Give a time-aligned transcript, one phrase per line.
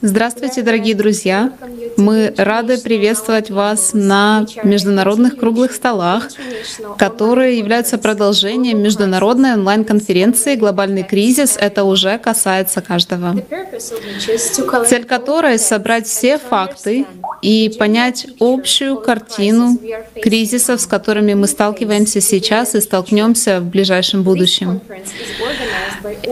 [0.00, 1.52] Здравствуйте, дорогие друзья!
[1.96, 6.28] Мы рады приветствовать вас на международных круглых столах,
[6.96, 11.56] которые являются продолжением международной онлайн-конференции «Глобальный кризис».
[11.60, 13.34] Это уже касается каждого.
[14.86, 17.04] Цель которой— собрать все факты
[17.42, 19.76] и понять общую картину
[20.22, 24.80] кризисов, с которыми мы сталкиваемся сейчас и столкнемся в ближайшем будущем.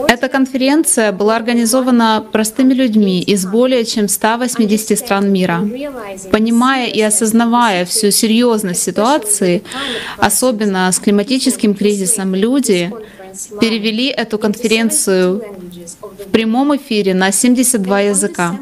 [0.07, 5.67] Эта конференция была организована простыми людьми из более чем 180 стран мира.
[6.31, 9.63] Понимая и осознавая всю серьезность ситуации,
[10.17, 12.91] особенно с климатическим кризисом, люди
[13.59, 15.43] перевели эту конференцию
[16.01, 18.57] в прямом эфире на 72 языка.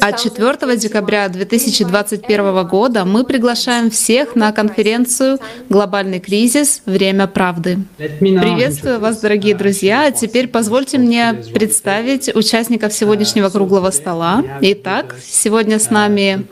[0.00, 5.38] А 4 декабря 2021 года мы приглашаем всех на конференцию
[5.68, 6.82] «Глобальный кризис.
[6.86, 7.78] Время правды».
[7.96, 10.06] Приветствую вас, дорогие друзья.
[10.06, 14.42] А теперь позвольте мне представить участников сегодняшнего круглого стола.
[14.60, 16.46] Итак, сегодня с нами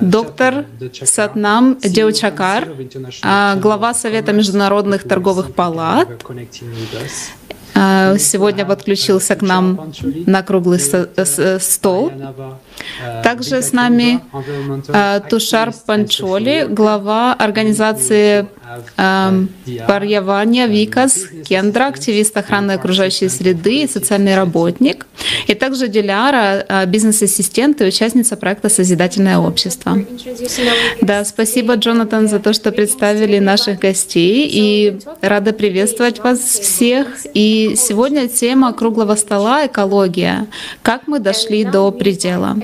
[0.00, 0.66] доктор
[1.02, 2.68] Сатнам Деучакар,
[3.22, 6.08] а, глава Совета международных торговых палат,
[7.74, 9.92] сегодня подключился к нам
[10.26, 10.80] на круглый
[11.60, 12.12] стол.
[13.22, 14.20] Также с нами
[14.88, 18.46] а, Тушар Панчоли, глава организации
[19.86, 25.06] Парьявания Викас Кендра, активист охраны окружающей среды и социальный работник.
[25.48, 29.98] И также Диляра, а, бизнес-ассистент и участница проекта «Созидательное общество».
[31.00, 34.48] Да, спасибо, Джонатан, за то, что представили наших гостей.
[34.50, 37.08] И рада приветствовать вас всех.
[37.34, 40.46] И сегодня тема круглого стола— экология.
[40.82, 42.56] Как мы дошли до предела.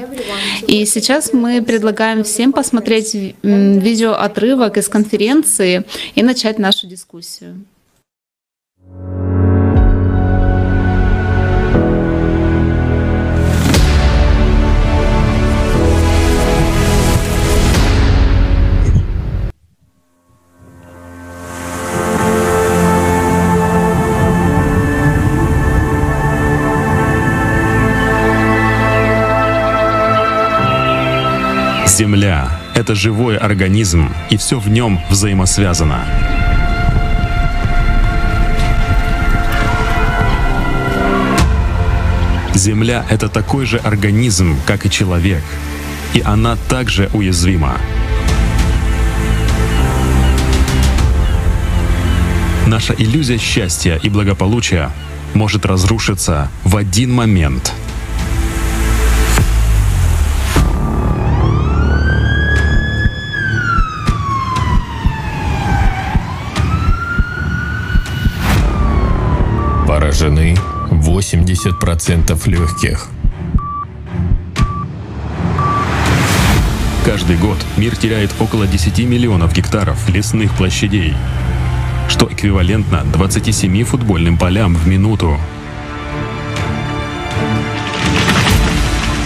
[0.66, 7.64] И сейчас мы предлагаем всем посмотреть видеоотрывок из конференции, и начать нашу дискуссию.
[31.96, 36.04] Земля это живой организм, и все в нем взаимосвязано.
[42.52, 45.42] Земля— это такой же организм, как и человек,
[46.12, 47.78] и она также уязвима.
[52.66, 54.90] Наша иллюзия счастья и благополучия
[55.32, 57.72] может разрушиться в один момент—
[71.16, 73.09] 80% легких.
[77.06, 81.15] Каждый год мир теряет около 10 миллионов гектаров лесных площадей,
[82.09, 85.38] что эквивалентно 27 футбольным полям в минуту.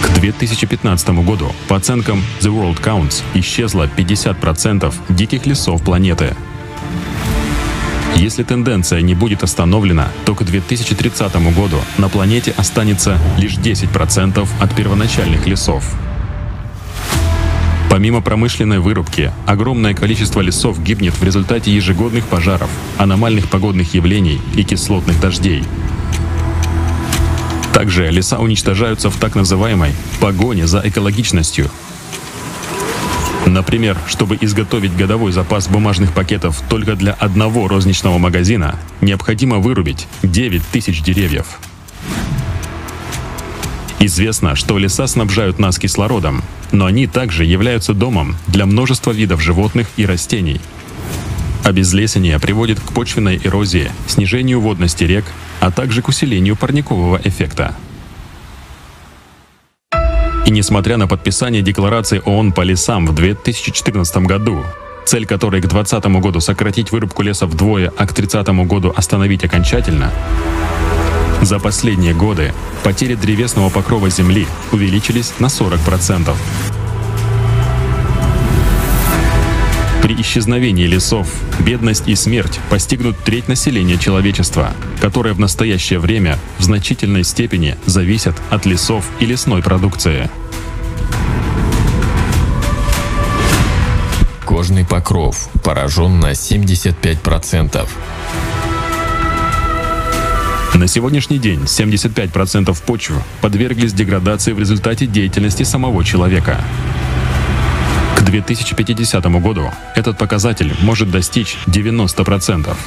[0.01, 6.35] К 2015 году, по оценкам The World Counts, исчезло 50% диких лесов планеты–
[8.15, 14.75] если тенденция не будет остановлена, то к 2030 году на планете останется лишь 10% от
[14.75, 15.83] первоначальных лесов.
[17.89, 24.63] Помимо промышленной вырубки, огромное количество лесов гибнет в результате ежегодных пожаров, аномальных погодных явлений и
[24.63, 25.63] кислотных дождей.
[27.73, 31.69] Также леса уничтожаются в так называемой погоне за экологичностью,
[33.45, 40.61] Например, чтобы изготовить годовой запас бумажных пакетов только для одного розничного магазина, необходимо вырубить 9
[40.71, 41.59] тысяч деревьев.
[43.99, 49.87] Известно, что леса снабжают нас кислородом, но они также являются домом для множества видов животных
[49.97, 50.59] и растений.
[51.63, 55.25] Обезлесение приводит к почвенной эрозии, снижению водности рек,
[55.59, 57.75] а также к усилению парникового эффекта.
[60.45, 64.65] И несмотря на подписание декларации ООН по лесам в 2014 году,
[65.05, 70.11] цель которой к 2020 году сократить вырубку леса вдвое, а к 30 году остановить окончательно,
[71.41, 72.53] за последние годы
[72.83, 76.35] потери древесного покрова Земли увеличились на 40%.
[80.01, 81.27] При исчезновении лесов
[81.59, 88.35] бедность и смерть постигнут треть населения человечества, которое в настоящее время в значительной степени зависят
[88.49, 90.29] от лесов и лесной продукции.
[94.43, 97.87] Кожный покров поражен на 75%.
[100.73, 106.59] На сегодняшний день 75% почв подверглись деградации в результате деятельности самого человека.
[108.21, 112.77] К 2050 году этот показатель может достичь 90%.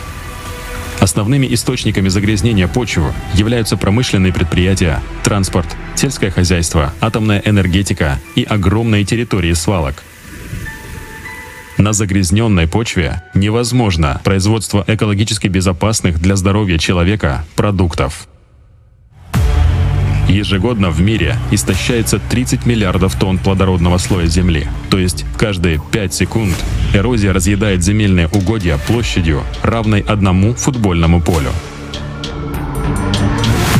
[1.00, 3.00] Основными источниками загрязнения почв
[3.34, 5.66] являются промышленные предприятия, транспорт,
[5.96, 10.04] сельское хозяйство, атомная энергетика и огромные территории свалок–
[11.76, 18.28] на загрязненной почве невозможно производство экологически безопасных для здоровья человека продуктов.
[20.34, 24.66] Ежегодно в мире истощается 30 миллиардов тонн плодородного слоя Земли.
[24.90, 26.56] То есть каждые 5 секунд
[26.92, 31.52] эрозия разъедает земельные угодья площадью, равной одному футбольному полю.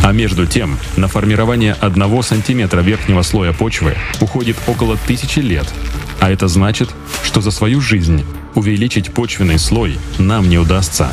[0.04, 5.66] А между тем, на формирование одного сантиметра верхнего слоя почвы уходит около тысячи лет,
[6.20, 6.88] а это значит,
[7.24, 8.24] что за свою жизнь
[8.54, 11.10] увеличить почвенный слой нам не удастся.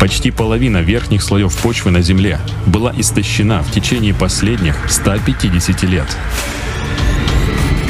[0.00, 6.16] Почти половина верхних слоев почвы на Земле была истощена в течение последних 150 лет.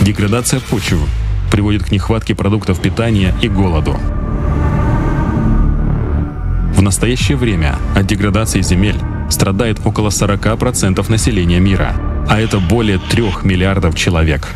[0.01, 0.97] Деградация почв
[1.51, 3.99] приводит к нехватке продуктов питания и голоду.
[6.75, 8.97] В настоящее время от деградации земель
[9.31, 11.95] страдает около 40% населения мира–
[12.29, 14.49] а это более трех миллиардов человек.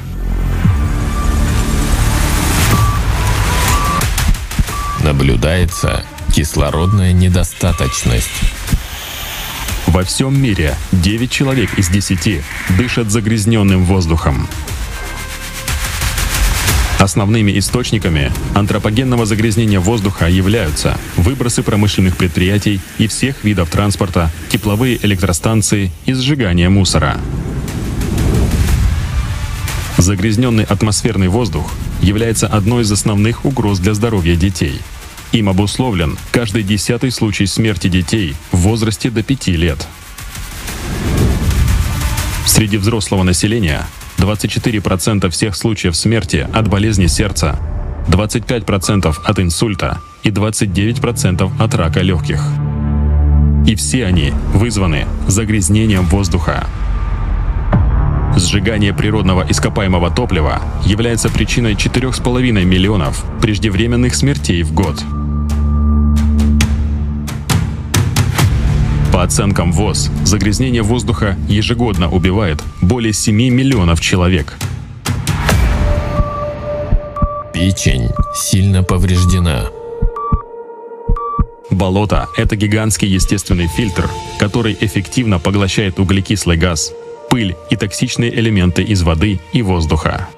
[5.03, 8.31] Наблюдается кислородная недостаточность.
[9.87, 12.43] Во всем мире 9 человек из 10
[12.79, 14.49] дышат загрязненным воздухом.
[16.99, 25.91] Основными источниками антропогенного загрязнения воздуха являются выбросы промышленных предприятий и всех видов транспорта, тепловые электростанции
[26.07, 27.19] и сжигание мусора.
[29.99, 31.71] Загрязненный атмосферный воздух
[32.01, 34.81] является одной из основных угроз для здоровья детей.
[35.33, 39.89] Им обусловлен каждый десятый случай смерти детей в возрасте до 5 лет.
[42.45, 43.87] Среди взрослого населения
[44.19, 47.59] 24% всех случаев смерти от болезни сердца,
[48.09, 52.45] 25% от инсульта и 29% от рака легких.
[53.67, 56.67] И все они вызваны загрязнением воздуха.
[58.37, 65.03] Сжигание природного ископаемого топлива является причиной 4,5 миллионов преждевременных смертей в год.
[69.13, 74.55] По оценкам ВОЗ, загрязнение воздуха ежегодно убивает более 7 миллионов человек.
[77.53, 79.67] Печень сильно повреждена.
[81.71, 86.93] Болото– это гигантский естественный фильтр, который эффективно поглощает углекислый газ,
[87.29, 90.29] пыль и токсичные элементы из воды и воздуха.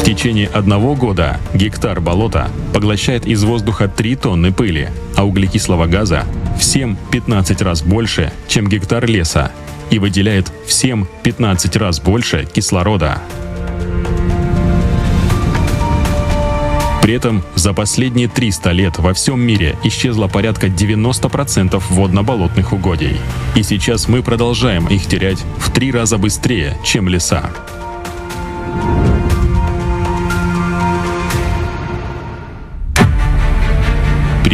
[0.00, 6.24] В течение одного года гектар болота поглощает из воздуха 3 тонны пыли, а углекислого газа
[6.56, 9.52] в 7-15 раз больше, чем гектар леса,
[9.90, 13.22] и выделяет в 7-15 раз больше кислорода.
[17.06, 23.16] При этом за последние 300 лет во всем мире исчезло порядка 90% водно-болотных угодий.
[23.54, 27.52] И сейчас мы продолжаем их терять в три раза быстрее, чем леса.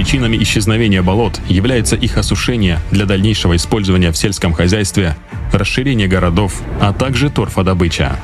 [0.02, 5.14] Причинами исчезновения болот является их осушение для дальнейшего использования в сельском хозяйстве,
[5.52, 8.18] расширение городов, а также торфодобыча.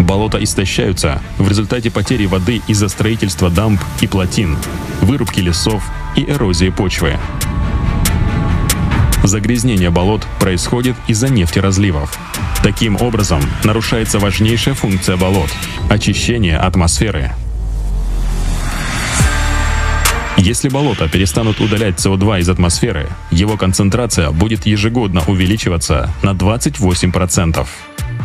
[0.00, 4.56] Болота истощаются в результате потери воды из-за строительства дамб и плотин,
[5.00, 5.84] вырубки лесов
[6.16, 7.16] и эрозии почвы.
[9.22, 12.18] Загрязнение болот происходит из-за нефтеразливов.
[12.64, 15.50] Таким образом, нарушается важнейшая функция болот–
[15.88, 17.30] очищение атмосферы.
[20.36, 27.66] Если болота перестанут удалять СО2 из атмосферы, его концентрация будет ежегодно увеличиваться на 28%.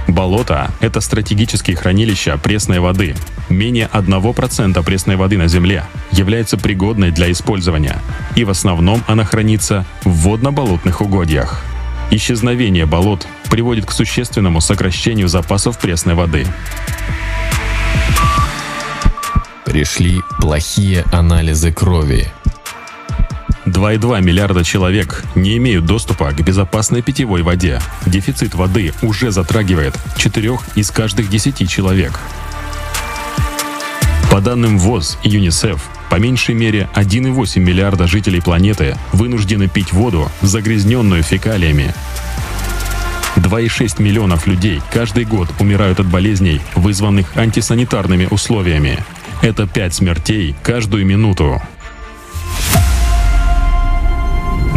[0.07, 3.15] Болото– это стратегические хранилища пресной воды.
[3.47, 8.01] Менее 1% пресной воды на Земле является пригодной для использования,
[8.35, 11.63] и в основном она хранится в водно-болотных угодьях.
[12.09, 16.45] Исчезновение болот приводит к существенному сокращению запасов пресной воды.
[19.69, 22.27] Пришли плохие анализы крови.
[23.67, 27.79] 2,2 миллиарда человек не имеют доступа к безопасной питьевой воде.
[28.07, 32.19] Дефицит воды уже затрагивает 4 из каждых 10 человек.
[34.31, 40.31] По данным ВОЗ и ЮНИСЕФ, по меньшей мере 1,8 миллиарда жителей планеты вынуждены пить воду,
[40.41, 41.93] загрязненную фекалиями.
[43.35, 48.97] 2,6 миллионов людей каждый год умирают от болезней, вызванных антисанитарными условиями.
[49.41, 51.61] Это пять смертей каждую минуту.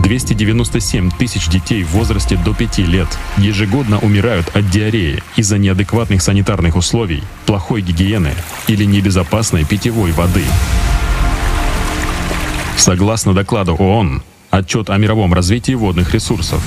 [0.02, 6.76] 297 тысяч детей в возрасте до 5 лет ежегодно умирают от диареи из-за неадекватных санитарных
[6.76, 8.35] условий, плохой гигиены
[8.69, 10.45] или небезопасной питьевой воды.
[12.76, 16.62] Согласно докладу ООН, отчет о мировом развитии водных ресурсов,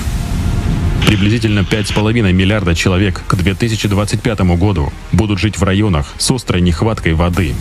[1.06, 7.54] Приблизительно 5,5 миллиарда человек к 2025 году будут жить в районах с острой нехваткой воды.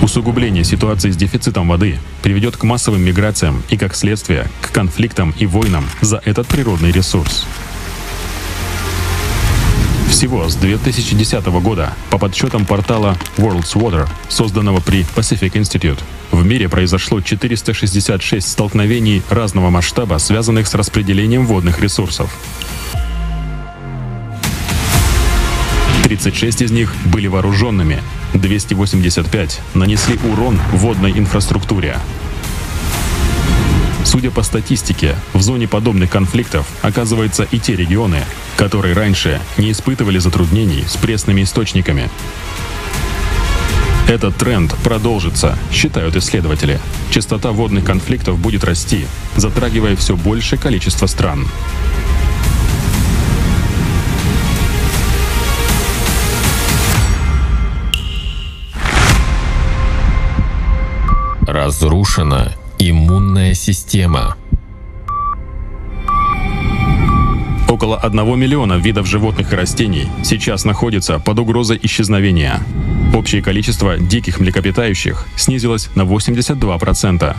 [0.00, 5.44] Усугубление ситуации с дефицитом воды приведет к массовым миграциям и, как следствие, к конфликтам и
[5.44, 7.44] войнам за этот природный ресурс.
[10.16, 15.98] Всего с 2010 года, по подсчетам портала World's Water, созданного при Pacific Institute,
[16.30, 22.34] в мире произошло 466 столкновений разного масштаба, связанных с распределением водных ресурсов.
[26.04, 28.00] 36 из них были вооруженными,
[28.32, 31.98] 285 нанесли урон водной инфраструктуре.
[34.04, 38.22] Судя по статистике, в зоне подобных конфликтов оказываются и те регионы,
[38.56, 42.08] которые раньше не испытывали затруднений с пресными источниками.
[44.08, 46.78] Этот тренд продолжится, считают исследователи.
[47.10, 51.48] Частота водных конфликтов будет расти, затрагивая все большее количество стран.
[61.46, 62.54] Разрушена
[62.90, 64.36] иммунная система.
[67.68, 72.60] Около 1 миллиона видов животных и растений сейчас находится под угрозой исчезновения.
[73.14, 77.36] Общее количество диких млекопитающих снизилось на 82%.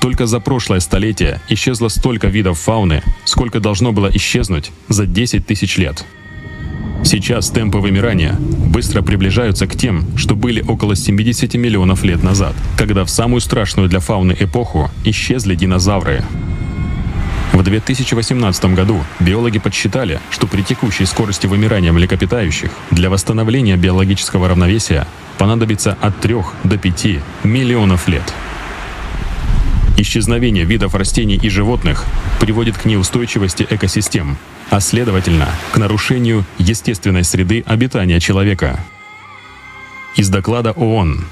[0.00, 5.76] Только за прошлое столетие исчезло столько видов фауны, сколько должно было исчезнуть за 10 тысяч
[5.76, 6.04] лет.
[7.04, 13.04] Сейчас темпы вымирания быстро приближаются к тем, что были около 70 миллионов лет назад, когда
[13.04, 16.22] в самую страшную для фауны эпоху исчезли динозавры.
[17.52, 25.06] В 2018 году биологи подсчитали, что при текущей скорости вымирания млекопитающих для восстановления биологического равновесия
[25.38, 27.06] понадобится от 3 до 5
[27.44, 28.34] миллионов лет.
[29.96, 32.04] Исчезновение видов растений и животных
[32.38, 34.36] приводит к неустойчивости экосистем,
[34.70, 38.80] а следовательно, к нарушению естественной среды обитания человека.
[40.16, 41.24] Из доклада ООН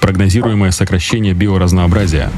[0.00, 2.30] прогнозируемое сокращение биоразнообразия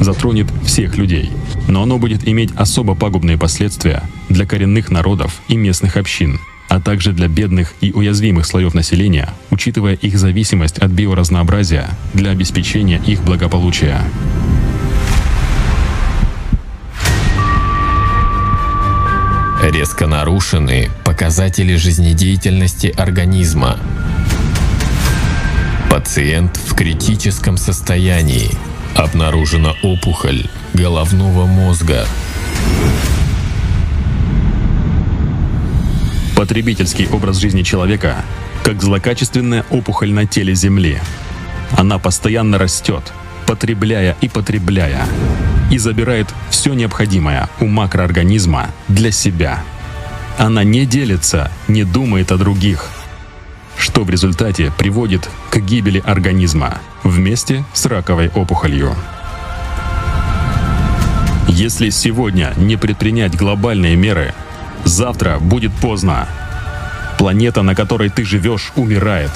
[0.00, 1.30] затронет всех людей,
[1.68, 7.12] но оно будет иметь особо пагубные последствия для коренных народов и местных общин, а также
[7.12, 14.00] для бедных и уязвимых слоев населения, учитывая их зависимость от биоразнообразия для обеспечения их благополучия.
[19.84, 23.76] Резко нарушены показатели жизнедеятельности организма.
[25.90, 28.48] Пациент в критическом состоянии.
[28.96, 32.06] Обнаружена опухоль головного мозга.
[36.34, 38.24] Потребительский образ жизни человека
[38.64, 40.98] как злокачественная опухоль на теле Земли.
[41.76, 43.12] Она постоянно растет,
[43.46, 45.06] потребляя и потребляя,
[45.70, 49.62] и забирает все необходимое у макроорганизма для себя.
[50.38, 52.90] Она не делится, не думает о других,
[53.78, 58.94] что в результате приводит к гибели организма вместе с раковой опухолью.
[61.46, 64.34] Если сегодня не предпринять глобальные меры,
[64.84, 66.26] завтра будет поздно.
[67.16, 69.30] Планета, на которой ты живешь, умирает.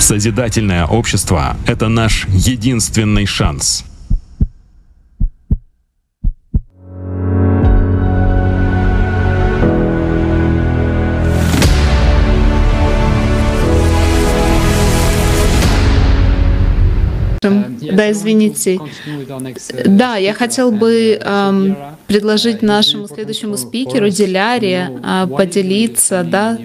[0.00, 3.84] Созидательное общество— это наш единственный шанс.
[18.00, 18.80] Да, извините.
[19.84, 21.76] Да, я хотел бы эм,
[22.06, 26.58] предложить нашему следующему спикеру Диляре э, поделиться да,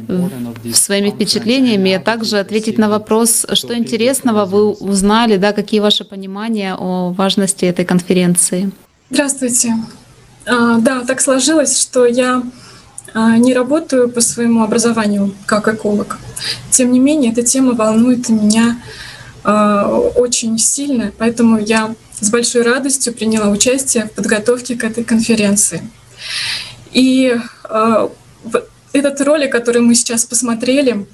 [0.73, 6.73] своими впечатлениями, а также ответить на вопрос, что интересного вы узнали, да, какие ваши понимания
[6.75, 8.71] о важности этой конференции.
[9.09, 9.73] Здравствуйте.
[10.45, 12.43] А, да, так сложилось, что я
[13.13, 16.17] а, не работаю по своему образованию как эколог.
[16.69, 19.05] Тем не менее, эта тема волнует меня а,
[19.45, 25.81] очень сильно, поэтому я с большой радостью приняла участие в подготовке к этой конференции.
[26.91, 28.09] И а,
[28.93, 31.05] этот ролик, который мы сейчас посмотрели,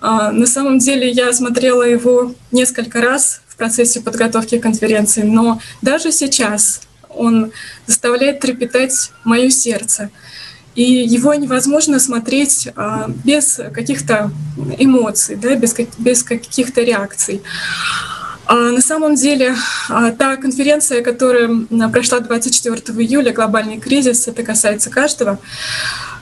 [0.00, 6.12] а, на самом деле я смотрела его несколько раз в процессе подготовки конференции, но даже
[6.12, 7.52] сейчас он
[7.86, 10.10] заставляет трепетать мое сердце.
[10.74, 14.30] И его невозможно смотреть а, без каких-то
[14.78, 17.42] эмоций, да, без, без каких-то реакций.
[18.46, 19.54] А на самом деле,
[19.88, 21.48] а, та конференция, которая
[21.92, 25.38] прошла 24 июля, глобальный кризис, это касается каждого,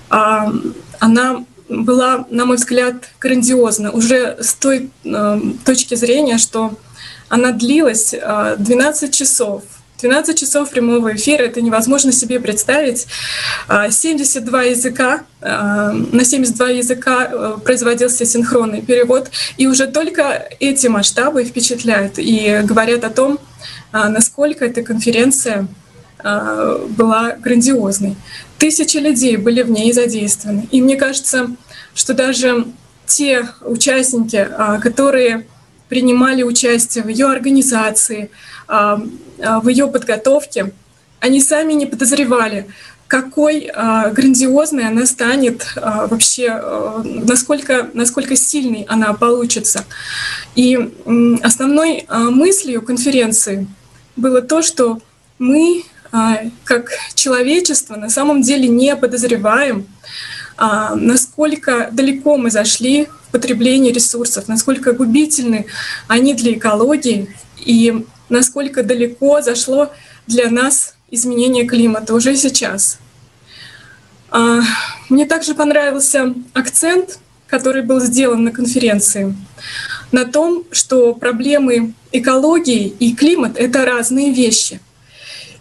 [0.09, 4.91] она была, на мой взгляд, грандиозна уже с той
[5.65, 6.75] точки зрения, что
[7.31, 8.15] она длилась
[8.59, 9.63] 12 часов.
[10.03, 13.07] 12 часов прямого эфира, это невозможно себе представить.
[13.69, 20.89] 72 а, языка, а, на 72 языка э, производился синхронный перевод, и уже только эти
[20.89, 23.39] масштабы впечатляют и говорят о том,
[23.93, 25.67] а, насколько эта конференция
[26.25, 28.15] была грандиозной.
[28.57, 30.69] Тысячи людей были в ней задействованы.
[30.71, 31.49] И мне кажется,
[31.97, 32.67] что даже
[33.07, 34.49] те участники,
[34.81, 35.47] которые
[35.89, 38.31] принимали участие в ее организации,
[38.73, 40.73] в ее подготовке,
[41.21, 42.67] они сами не подозревали,
[43.12, 49.85] какой а, грандиозной она станет а, вообще, а, насколько, насколько сильной она получится.
[50.55, 50.79] И
[51.43, 53.67] основной а, мыслью конференции
[54.17, 55.00] было то, что
[55.38, 59.87] мы, а, как человечество, на самом деле не подозреваем,
[60.57, 65.67] а, насколько далеко мы зашли в потреблении ресурсов, насколько губительны
[66.09, 67.29] они для экологии.
[67.59, 69.93] И насколько далеко зашло
[70.27, 72.99] для нас изменение климата уже сейчас.
[74.31, 74.61] А,
[75.11, 79.37] мне также понравился акцент, который был сделан на конференции,
[80.11, 84.81] на том, что проблемы экологии и климат— это разные вещи.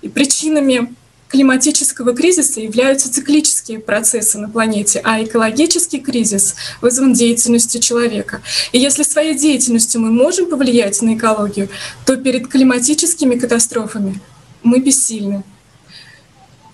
[0.01, 0.95] И причинами
[1.31, 8.41] климатического кризиса являются циклические процессы на планете, а экологический кризис вызван деятельностью человека.
[8.73, 11.69] И если своей деятельностью мы можем повлиять на экологию,
[12.05, 14.19] то перед климатическими катастрофами
[14.61, 15.43] мы бессильны.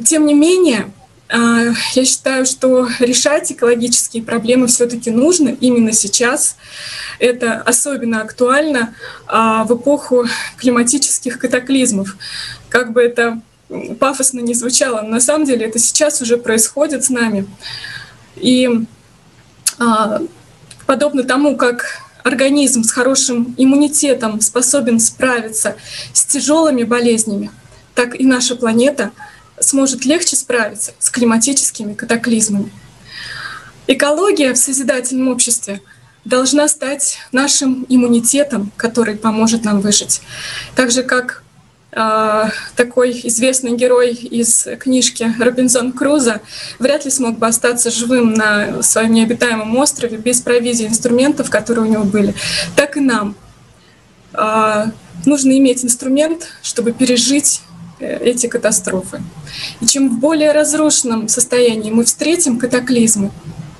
[0.04, 0.92] Тем не менее,
[1.30, 6.58] а, я считаю, что решать экологические проблемы все-таки нужно именно сейчас.
[7.20, 8.96] Это особенно актуально
[9.27, 10.25] а, в эпоху
[10.58, 12.16] климатических катаклизмов.
[12.70, 13.42] Как бы это
[14.00, 17.48] пафосно не звучало, но на самом деле это сейчас уже происходит с нами.
[18.36, 18.70] И
[19.80, 20.22] а,
[20.86, 25.75] подобно тому, как организм с хорошим иммунитетом способен справиться
[26.14, 27.51] с тяжелыми болезнями,
[27.96, 29.12] так и наша планета
[29.60, 32.72] сможет легче справиться с климатическими катаклизмами.
[33.88, 35.82] Экология в созидательном обществе
[36.25, 40.22] должна стать нашим иммунитетом, который поможет нам выжить.
[40.75, 41.44] Так же, как
[42.75, 46.42] такой известный герой из книжки Робинзон Круза
[46.77, 51.92] вряд ли смог бы остаться живым на своем необитаемом острове без провизии инструментов, которые у
[51.92, 52.36] него были,
[52.75, 53.36] так и нам.
[54.33, 54.92] А,
[55.25, 57.62] нужно иметь инструмент, чтобы пережить
[58.00, 59.22] э, эти катастрофы.
[59.81, 63.31] И чем в более разрушенном состоянии мы встретим катаклизмы,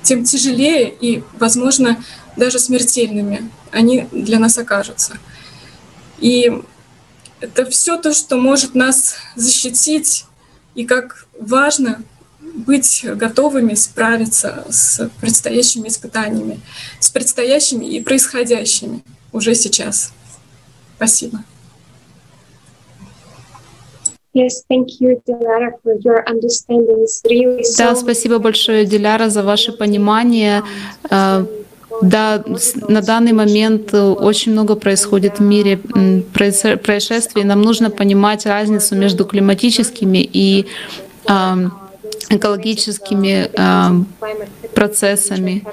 [0.02, 2.02] тем тяжелее и, возможно,
[2.36, 5.14] даже смертельными они для нас окажутся.
[6.18, 6.62] И
[7.40, 10.24] это все то, что может нас защитить,
[10.74, 12.02] и как важно
[12.40, 16.60] быть готовыми справиться с предстоящими испытаниями,
[17.00, 20.12] с предстоящими и происходящими уже сейчас.
[20.96, 21.44] Спасибо.
[24.34, 27.06] Yes, thank you, Dilara, for your understanding.
[27.24, 30.62] Really да, спасибо большое, Диляра, за ваше понимание.
[32.02, 32.44] Да,
[32.88, 37.44] на данный момент э, очень много происходит в мире происшествий.
[37.44, 40.66] Нам нужно понимать разницу между климатическими и
[42.30, 43.50] экологическими
[44.74, 45.64] процессами,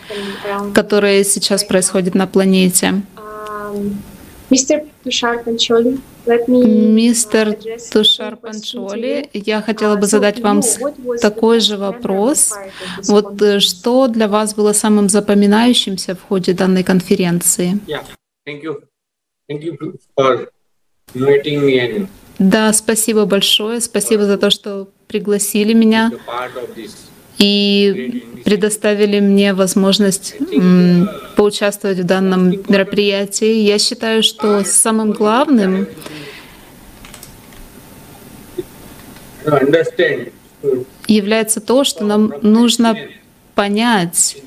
[0.73, 3.01] которые сейчас происходят на планете.
[4.49, 5.97] Мистер Тушар Панчоли,
[6.47, 7.57] Мистер
[7.91, 10.61] Тушар Панчоли, я хотела бы задать вам
[11.21, 12.53] такой же вопрос.
[13.07, 17.79] Вот э, что для вас было самым запоминающимся в ходе данной конференции?
[22.37, 23.81] Да, спасибо большое.
[23.81, 26.11] Спасибо за то, что пригласили меня
[27.37, 30.35] и предоставили мне возможность
[31.35, 33.53] поучаствовать в данном мероприятии.
[33.53, 35.87] Я считаю, что самым главным
[41.07, 42.95] является то, что нам нужно
[43.55, 44.37] понять,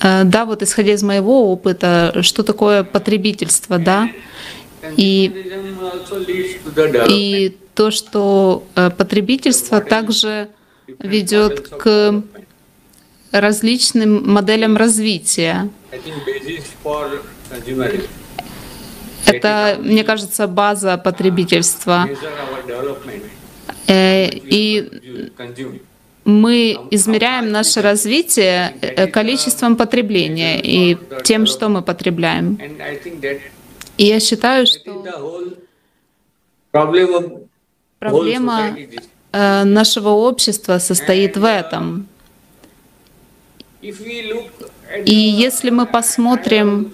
[0.00, 4.08] э, да, вот исходя из моего опыта, что такое потребительство, да,
[4.96, 5.32] и,
[7.08, 10.48] и то, что э, потребительство также
[10.98, 12.22] ведет к
[13.32, 15.68] различным моделям развития.
[19.26, 22.08] Это, мне кажется, база потребительства.
[23.88, 25.30] Э, и
[26.24, 32.58] мы измеряем наше развитие э, количеством потребления и тем, что мы потребляем.
[33.96, 35.04] И я считаю, что
[37.98, 38.76] проблема
[39.36, 42.08] нашего общества состоит в этом.
[43.82, 46.92] И если мы посмотрим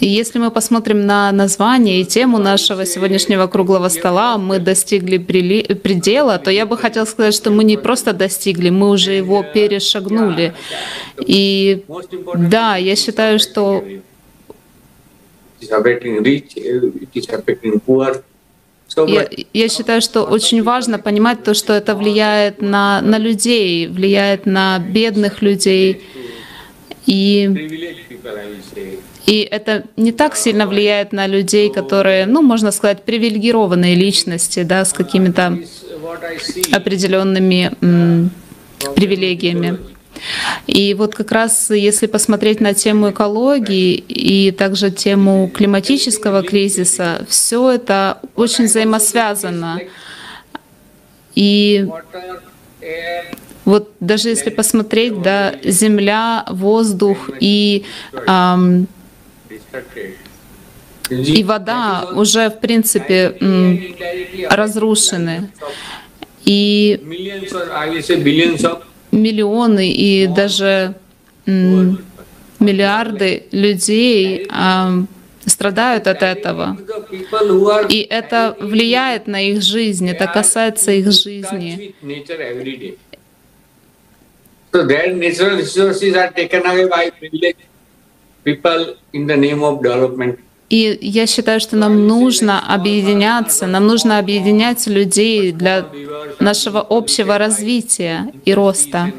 [0.00, 6.38] и если мы посмотрим на название и тему нашего сегодняшнего круглого стола, мы достигли предела,
[6.38, 10.54] то я бы хотел сказать, что мы не просто достигли, мы уже его перешагнули.
[11.18, 11.84] И
[12.34, 13.84] да, я считаю, что
[19.06, 24.46] я, я считаю, что очень важно понимать то, что это влияет на, на людей, влияет
[24.46, 26.02] на бедных людей.
[27.06, 27.48] И,
[29.26, 34.84] и это не так сильно влияет на людей, которые, ну, можно сказать, привилегированные личности, да,
[34.84, 35.58] с какими-то
[36.72, 38.30] определенными м,
[38.96, 39.78] привилегиями.
[40.66, 47.70] И вот как раз если посмотреть на тему экологии и также тему климатического кризиса, все
[47.70, 49.80] это очень взаимосвязано.
[51.34, 51.86] И
[53.64, 57.84] вот даже если посмотреть, да, земля, воздух и
[58.26, 58.88] эм,
[61.10, 63.36] и вода уже, в принципе,
[64.48, 65.50] разрушены.
[66.44, 67.00] И
[69.10, 70.94] миллионы и даже
[72.60, 75.04] миллиарды людей а,
[75.46, 76.76] страдают от этого.
[77.88, 81.94] И это влияет на их жизнь, это касается их жизни.
[88.42, 90.38] People in the name of development.
[90.70, 95.86] И я считаю, что нам нужно объединяться, нам нужно объединять людей для
[96.38, 99.12] нашего общего развития и роста.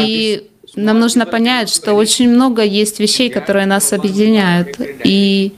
[0.00, 4.76] И нам нужно понять, что очень много есть вещей, которые нас объединяют.
[5.04, 5.52] И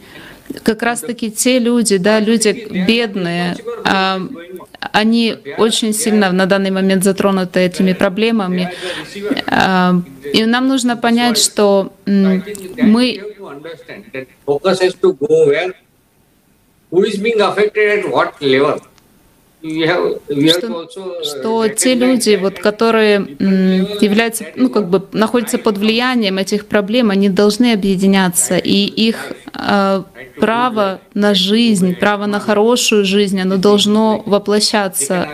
[0.63, 4.21] как раз-таки те люди, да, люди бедные, а,
[4.93, 8.73] они очень сильно на данный момент затронуты этими проблемами.
[9.47, 9.95] А,
[10.33, 13.21] и нам нужно понять, что мы
[19.65, 20.89] что,
[21.23, 23.17] что те люди, вот, которые
[24.01, 31.01] являются, ну, как бы находятся под влиянием этих проблем, они должны объединяться, и их право
[31.15, 35.29] на жизнь, право на хорошую жизнь, оно должно воплощаться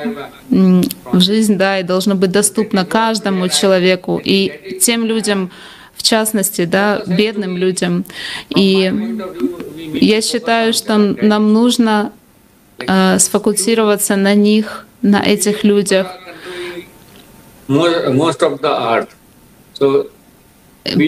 [0.49, 5.51] в жизнь, да, и должно быть доступно каждому человеку и тем людям,
[5.95, 8.05] в частности, да, бедным людям.
[8.55, 8.93] И
[9.95, 12.13] я считаю, что нам нужно
[12.79, 16.09] э, сфокусироваться на них, на этих людях.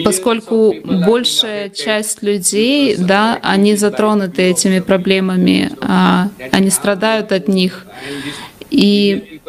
[0.05, 7.85] Поскольку большая часть людей, да, они затронуты этими проблемами, а, они страдают от них.
[8.69, 9.39] И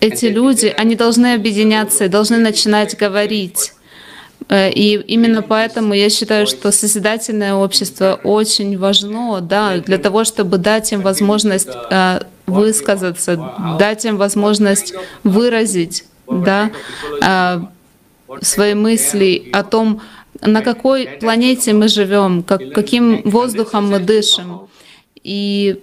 [0.00, 3.72] эти люди, они должны объединяться, должны начинать говорить.
[4.48, 10.58] Э, и именно поэтому я считаю, что созидательное общество очень важно, да, для того, чтобы
[10.58, 16.70] дать им возможность э, высказаться, дать им возможность выразить, да,
[17.22, 17.60] э,
[18.42, 20.02] свои мысли о том,
[20.40, 24.68] на какой планете мы живем, как, каким воздухом мы дышим.
[25.22, 25.80] И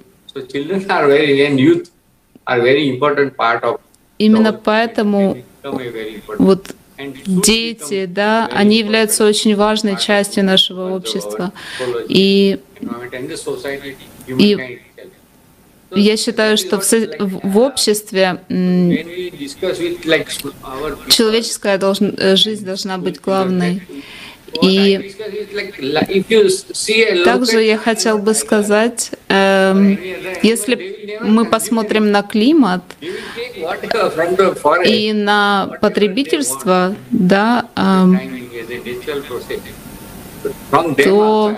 [4.17, 5.37] именно поэтому
[6.37, 6.75] вот
[7.25, 11.51] дети, да, они являются очень важной частью нашего общества.
[12.07, 12.59] И,
[14.27, 14.81] и
[15.95, 18.41] я считаю, что в, в обществе
[21.09, 23.81] человеческая должна, жизнь должна быть главной.
[24.61, 25.13] И
[27.25, 29.95] также я хотел бы сказать, э,
[30.43, 32.83] если мы посмотрим на климат
[34.85, 38.05] и на потребительство, да, э,
[41.03, 41.55] то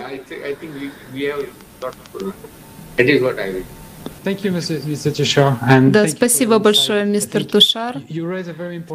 [5.90, 8.00] да, спасибо большое, мистер Тушар.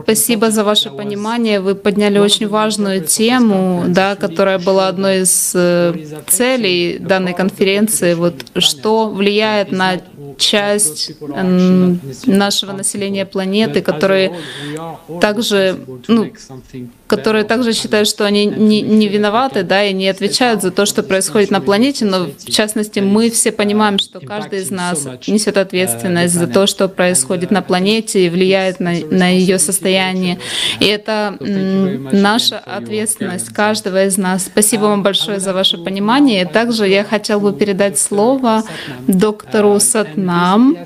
[0.04, 1.60] Спасибо за ваше понимание.
[1.60, 5.93] Вы подняли очень важную тему, да, которая была одной из э,
[6.28, 8.13] целей данной конференции.
[8.13, 10.02] Вот что влияет на
[10.38, 11.12] часть
[12.26, 14.36] нашего населения планеты, которые
[15.22, 16.32] также, ну,
[17.08, 21.04] которые также считают, что они не, не виноваты, да, и не отвечают за то, что
[21.04, 26.34] происходит на планете, но в частности мы все понимаем, что каждый из нас несет ответственность
[26.34, 30.39] за то, что происходит на планете и влияет на, на ее состояние.
[30.80, 34.46] И это наша ответственность каждого из нас.
[34.46, 36.46] Спасибо вам большое за ваше понимание.
[36.46, 38.63] Также я хотел бы передать слово
[39.08, 39.80] доктору
[40.24, 40.78] Сатнам.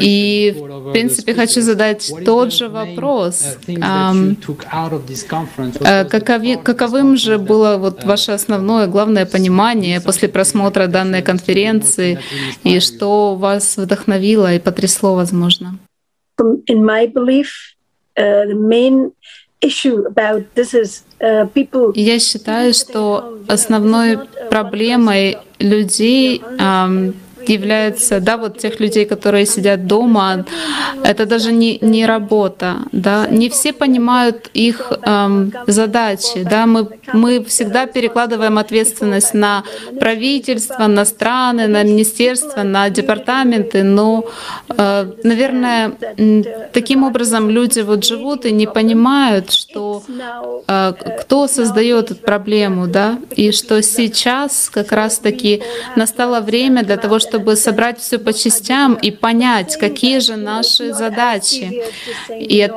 [0.00, 3.58] И, в принципе, хочу задать тот же вопрос.
[5.80, 12.18] Э, какови, каковым же было вот ваше основное, главное понимание после просмотра данной конференции
[12.64, 15.78] и что вас вдохновило и потрясло, возможно?
[16.68, 17.48] In my belief,
[18.18, 19.10] uh, the main
[19.62, 19.70] uh,
[21.94, 24.18] я считаю, что основной
[24.50, 26.42] проблемой людей
[27.48, 30.44] является, да, вот тех людей, которые сидят дома,
[31.04, 37.44] это даже не, не работа, да, не все понимают их эм, задачи, да, мы, мы
[37.44, 39.64] всегда перекладываем ответственность на
[40.00, 44.24] правительство, на страны, на министерства, на департаменты, но,
[44.68, 45.92] э, наверное,
[46.72, 50.02] таким образом люди вот живут и не понимают, что
[50.68, 55.62] э, кто создает эту проблему, да, и что сейчас как раз-таки
[55.96, 60.94] настало время для того, чтобы чтобы собрать все по частям и понять, какие же наши
[60.94, 61.82] задачи
[62.30, 62.70] и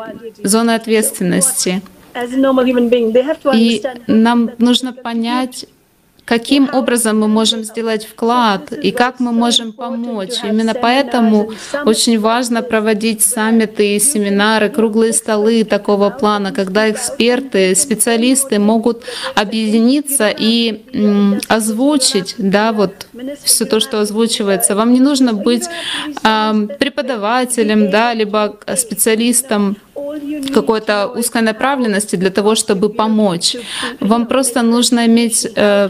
[0.43, 1.81] зоны ответственности.
[3.53, 5.65] И нам нужно понять,
[6.29, 10.43] каким образом мы можем сделать вклад и как мы можем помочь.
[10.43, 11.51] Именно поэтому
[11.85, 20.85] очень важно проводить саммиты, семинары, круглые столы такого плана, когда эксперты, специалисты могут объединиться и
[21.47, 23.07] озвучить, да, вот
[23.43, 24.75] все то, что озвучивается.
[24.75, 25.67] Вам не нужно быть
[26.23, 29.77] э, преподавателем, да, либо специалистом
[30.53, 33.55] какой-то узкой направленности для того, чтобы помочь.
[33.99, 35.89] Вам просто нужно иметь э,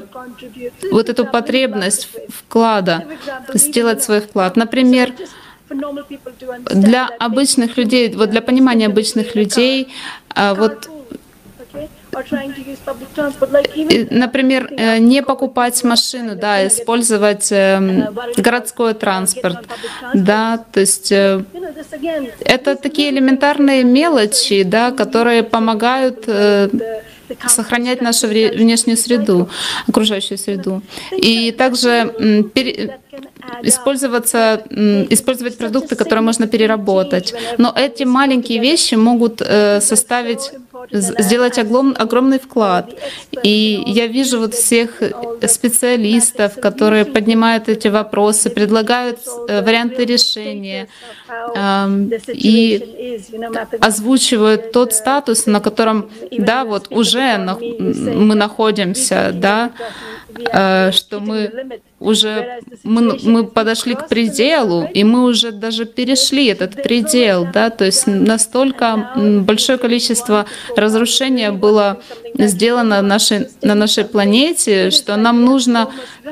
[0.91, 3.05] вот эту потребность вклада,
[3.53, 4.55] сделать свой вклад.
[4.55, 5.13] Например,
[6.71, 9.87] для обычных людей, вот для понимания обычных людей,
[10.35, 10.89] э, вот
[14.09, 18.05] Например, э, не покупать машину, да, использовать эм,
[18.37, 19.59] городской транспорт,
[20.13, 21.43] да, то есть э,
[22.39, 26.69] это такие элементарные мелочи, да, которые помогают э,
[27.47, 29.49] сохранять нашу внешнюю среду,
[29.87, 30.81] окружающую среду.
[31.11, 32.11] И также
[33.61, 34.63] использоваться,
[35.11, 37.35] использовать продукты, которые можно переработать.
[37.59, 40.51] Но эти маленькие вещи могут составить
[40.91, 42.93] сделать огром, огромный вклад.
[43.43, 45.01] И я вижу вот всех
[45.47, 50.87] специалистов, которые поднимают эти вопросы, предлагают э, варианты решения
[52.27, 53.21] и
[53.79, 59.71] озвучивают тот статус, на котором, да, вот уже мы находимся, да,
[60.51, 66.81] Э, что мы уже мы, мы подошли к пределу, и мы уже даже перешли этот
[66.81, 72.01] предел, да, то есть настолько большое количество разрушения было
[72.35, 75.89] сделано нашей, на нашей планете, что нам нужно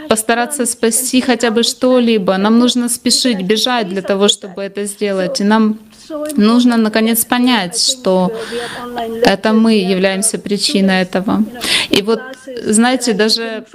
[0.07, 5.43] постараться спасти хотя бы что-либо, нам нужно спешить, бежать для того, чтобы это сделать, и
[5.43, 5.79] нам
[6.37, 8.31] нужно наконец понять, что
[9.23, 11.43] это мы являемся причиной этого.
[11.89, 12.21] И вот,
[12.63, 13.65] знаете, даже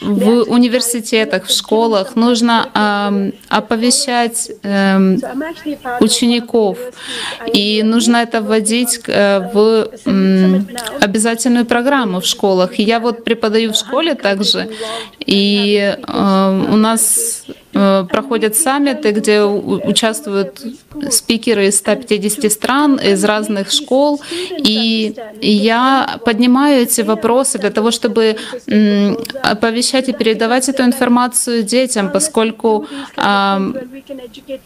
[0.00, 5.16] в университетах, в школах нужно э, оповещать э,
[6.00, 6.78] учеников,
[7.52, 10.60] и нужно это вводить э, в э,
[11.00, 12.78] обязательную программу в школах.
[12.78, 14.70] И я вот преподаю в школе также,
[15.26, 17.44] и э, у нас
[18.10, 20.62] проходят саммиты, где участвуют
[21.10, 24.20] спикеры из 150 стран, из разных школ,
[24.56, 28.36] и я поднимаю эти вопросы для того, чтобы
[29.42, 32.86] оповещать и передавать эту информацию детям, поскольку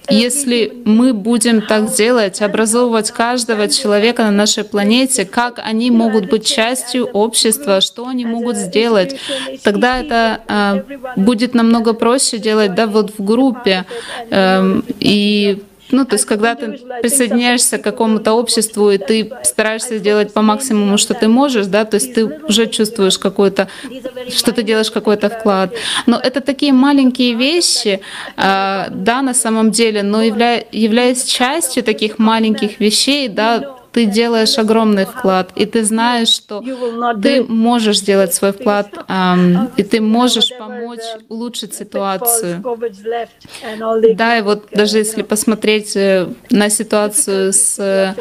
[0.08, 6.46] если мы будем так делать, образовывать каждого человека на нашей планете, как они могут быть
[6.46, 9.16] частью общества, что они могут сделать,
[9.62, 10.82] тогда это а,
[11.16, 13.84] будет намного проще делать, да, вот в группе.
[14.30, 15.62] Эм, и
[15.92, 20.96] ну, то есть, когда ты присоединяешься к какому-то обществу, и ты стараешься сделать по максимуму,
[20.96, 23.68] что ты можешь, да, то есть ты уже чувствуешь какой-то,
[24.30, 25.74] что ты делаешь какой-то вклад.
[26.06, 28.00] Но это такие маленькие вещи,
[28.36, 34.58] э, да, на самом деле, но явля, являясь частью таких маленьких вещей, да, ты делаешь
[34.58, 36.62] огромный вклад, и ты знаешь, что
[37.22, 38.88] ты можешь сделать свой вклад,
[39.76, 42.62] и ты можешь помочь улучшить ситуацию.
[44.14, 48.14] Да, и вот даже если посмотреть э, на ситуацию с э,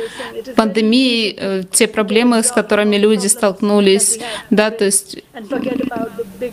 [0.55, 5.23] пандемией, э, те проблемы, с которыми люди столкнулись, да, то есть,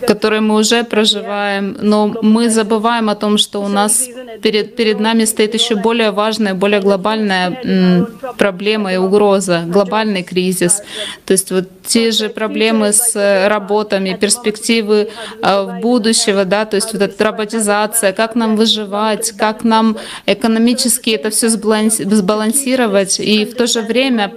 [0.06, 4.08] которые мы уже проживаем, но мы забываем о том, что у нас
[4.42, 10.82] перед, перед нами стоит еще более важная, более глобальная проблема и угроза, глобальный кризис.
[11.24, 15.08] То есть вот те же проблемы с работами, перспективы
[15.42, 19.96] а, в будущего, да, то есть вот эта роботизация, как нам выживать, как нам
[20.26, 24.28] экономически это все сбалансировать и в то же время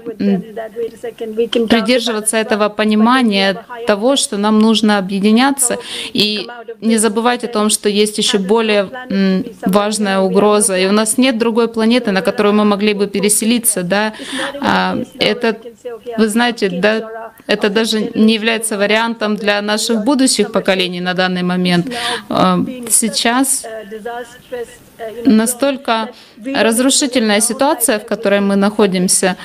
[1.70, 5.78] придерживаться этого понимания того, что нам нужно объединяться
[6.14, 6.48] и
[6.80, 8.90] не забывать о том, что есть еще более
[9.66, 14.14] важная угроза, и у нас нет другой планеты, на которую мы могли бы переселиться, да.
[14.62, 15.58] А, это,
[16.18, 21.88] вы знаете, да, это даже не является вариантом для наших будущих поколений на данный момент.
[22.30, 23.66] А, сейчас
[25.26, 26.10] настолько
[26.46, 29.38] разрушительная ситуация, в которой мы находимся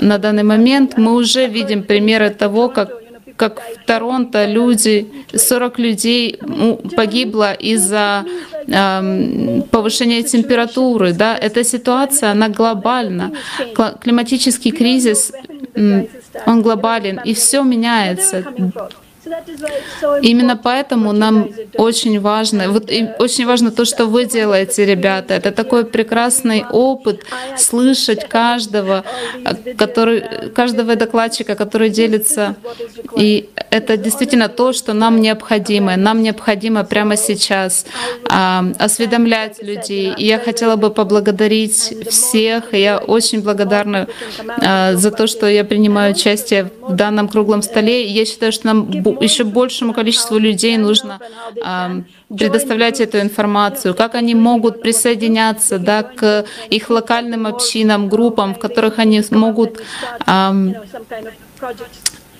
[0.00, 2.90] на данный момент, мы уже видим примеры того, как
[3.36, 6.38] как в Торонто люди, 40 людей
[6.96, 8.24] погибло из-за
[8.66, 11.12] э, повышения температуры.
[11.12, 11.36] Да?
[11.36, 13.32] Эта ситуация, она глобальна.
[14.00, 15.32] Климатический кризис,
[16.44, 18.44] он глобален, и все меняется.
[20.22, 25.34] Именно поэтому нам очень важно, вот и очень важно то, что вы делаете, ребята.
[25.34, 27.24] Это такой прекрасный опыт
[27.56, 29.04] слышать каждого,
[29.76, 32.54] который, каждого докладчика, который делится.
[33.16, 35.96] И это действительно то, что нам необходимо.
[35.96, 37.86] Нам необходимо прямо сейчас
[38.30, 40.14] а, осведомлять людей.
[40.16, 42.74] И я хотела бы поблагодарить всех.
[42.74, 44.08] И я очень благодарна
[44.62, 48.06] а, за то, что я принимаю участие в данном круглом столе.
[48.06, 51.20] я считаю, что нам еще большему количеству людей нужно
[51.56, 52.02] э,
[52.36, 58.98] предоставлять эту информацию, как они могут присоединяться да, к их локальным общинам, группам, в которых
[58.98, 59.80] они могут
[60.26, 60.72] э,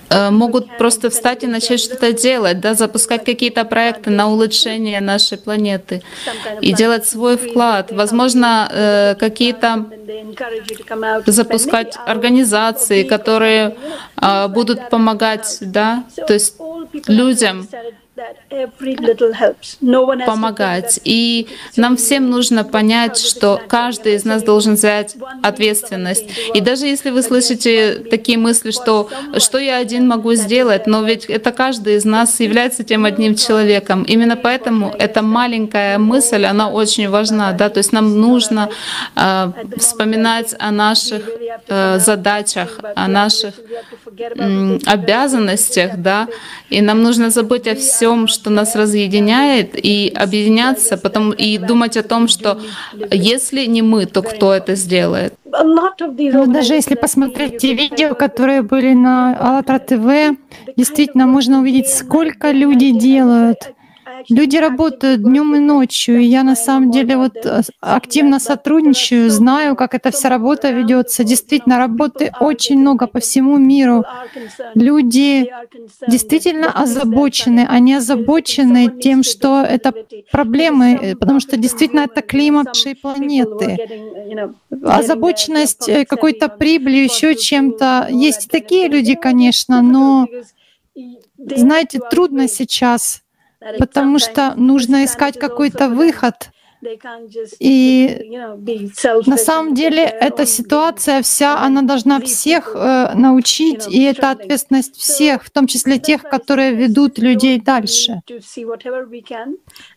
[0.09, 6.01] могут просто встать и начать что-то делать, да, запускать какие-то проекты на улучшение нашей планеты
[6.61, 7.91] и делать свой вклад.
[7.91, 9.85] Возможно, э, какие-то
[11.25, 13.75] запускать организации, которые
[14.15, 16.55] а, будут помогать, да, то есть
[17.07, 17.67] людям
[20.25, 20.99] помогать.
[21.03, 26.25] И нам всем нужно понять, что каждый из нас должен взять ответственность.
[26.53, 31.25] И даже если вы слышите такие мысли, что что я один могу сделать, но ведь
[31.25, 34.03] это каждый из нас является тем одним человеком.
[34.03, 37.51] Именно поэтому эта маленькая мысль, она очень важна.
[37.51, 37.69] Да?
[37.69, 38.69] То есть нам нужно
[39.15, 41.23] э, вспоминать о наших
[41.67, 43.53] э, задачах, о наших
[44.85, 46.27] обязанностях, да,
[46.69, 52.03] и нам нужно забыть о всем что нас разъединяет, и объединяться, потом и думать о
[52.03, 52.59] том, что
[53.11, 55.33] если не мы, то кто это сделает.
[55.45, 60.37] Ну, даже если посмотреть те видео, которые были на АЛЛАТРА ТВ,
[60.75, 63.73] действительно можно увидеть, сколько люди делают.
[64.29, 69.75] Люди работают днем и ночью, и я на самом деле вот э, активно сотрудничаю, знаю,
[69.75, 71.23] как эта вся работа ведется.
[71.23, 74.03] Действительно, работы очень много по всему миру.
[74.75, 75.51] Люди
[76.07, 79.93] действительно озабочены, они озабочены тем, что это
[80.31, 83.77] проблемы, э, потому что действительно это климат нашей планеты.
[84.83, 88.07] Озабоченность э, какой-то прибыли, еще чем-то.
[88.09, 90.27] Есть и такие люди, конечно, но
[91.37, 93.21] знаете, трудно сейчас
[93.79, 96.51] потому что нужно искать какой-то выход.
[97.59, 98.39] И
[99.25, 105.43] на самом деле эта ситуация вся, она должна всех э, научить, и это ответственность всех,
[105.43, 108.21] в том числе тех, которые ведут людей дальше.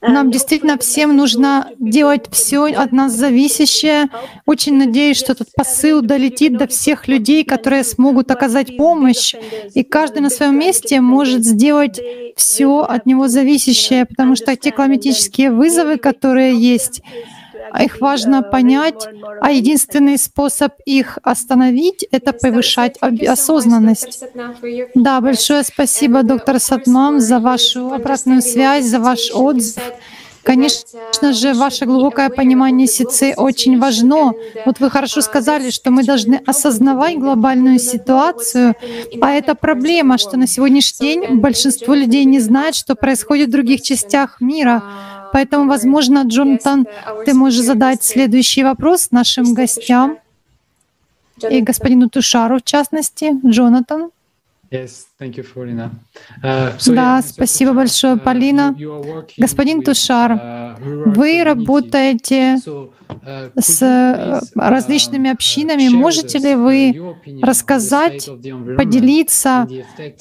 [0.00, 4.08] Нам действительно всем нужно делать все от нас зависящее.
[4.46, 9.34] Очень надеюсь, что этот посыл долетит до всех людей, которые смогут оказать помощь,
[9.74, 12.00] и каждый на своем месте может сделать
[12.36, 17.02] все от него зависящее, потому что те климатические вызовы, которые есть, есть.
[17.78, 19.08] Их важно понять,
[19.40, 24.24] а единственный способ их остановить— это повышать осознанность.
[24.94, 29.82] Да, большое спасибо, доктор Сатмам, за вашу обратную связь, за ваш отзыв.
[30.42, 34.32] Конечно же, ваше глубокое понимание сицы очень важно.
[34.64, 38.74] Вот вы хорошо сказали, что мы должны осознавать глобальную ситуацию,
[39.20, 43.82] а это проблема, что на сегодняшний день большинство людей не знает, что происходит в других
[43.82, 44.82] частях мира.
[45.32, 46.86] Поэтому, возможно, Джонатан,
[47.24, 50.18] ты можешь задать следующий вопрос нашим гостям.
[51.50, 54.10] и господину Тушару в частности, Джонатан.
[56.86, 58.74] Да, спасибо большое, Полина.
[59.36, 62.56] Господин Тушар, вы работаете
[63.56, 65.88] с э, различными общинами.
[65.88, 68.28] Можете ли вы рассказать,
[68.76, 69.66] поделиться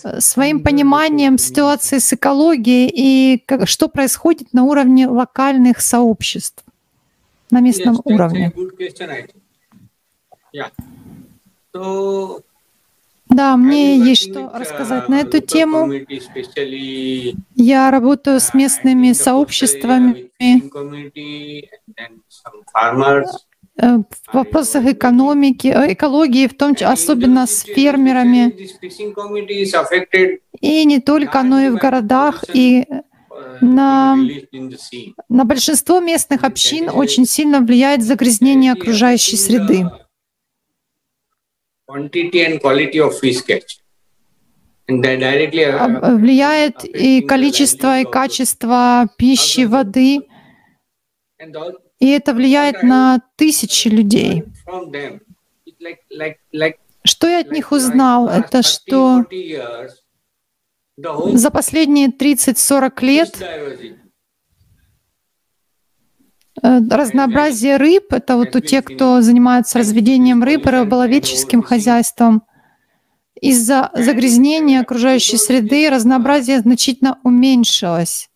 [0.04, 6.64] э, своим пониманием ситуации с экологией и как- что происходит на уровне локальных сообществ,
[7.52, 8.52] на местном уровне?
[10.52, 10.72] Yeah.
[11.76, 12.42] So,
[13.40, 15.90] Да, мне есть что рассказать на эту тему.
[17.56, 20.30] Я работаю с местными сообществами
[22.76, 23.28] farmers.
[23.82, 28.54] э, в вопросах экономики, э, экологии, в том числе, особенно с фермерами,
[30.60, 33.04] и не только, но и в городах, и uh,
[33.62, 34.18] На-
[35.30, 39.86] на большинство местных общин очень сильно влияет загрязнение окружающей среды.
[41.90, 43.80] Quantity and quality of fish catch.
[44.88, 50.22] And that directly uh, А, Влияет и количество, и качество пищи, воды,
[52.00, 54.44] и это влияет на тысячи людей.
[57.04, 59.26] Что я от них узнал, это что
[60.96, 63.96] за последние 30-40 лет э,
[66.62, 70.70] разнообразие рыб, это вот у тех, кто занимается разведением рыб и
[71.62, 72.44] хозяйством,
[73.42, 78.30] из-за загрязнения окружающей среды разнообразие значительно уменьшилось.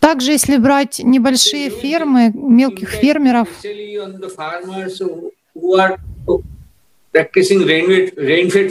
[0.00, 3.48] Также, если брать небольшие фермы, мелких фермеров,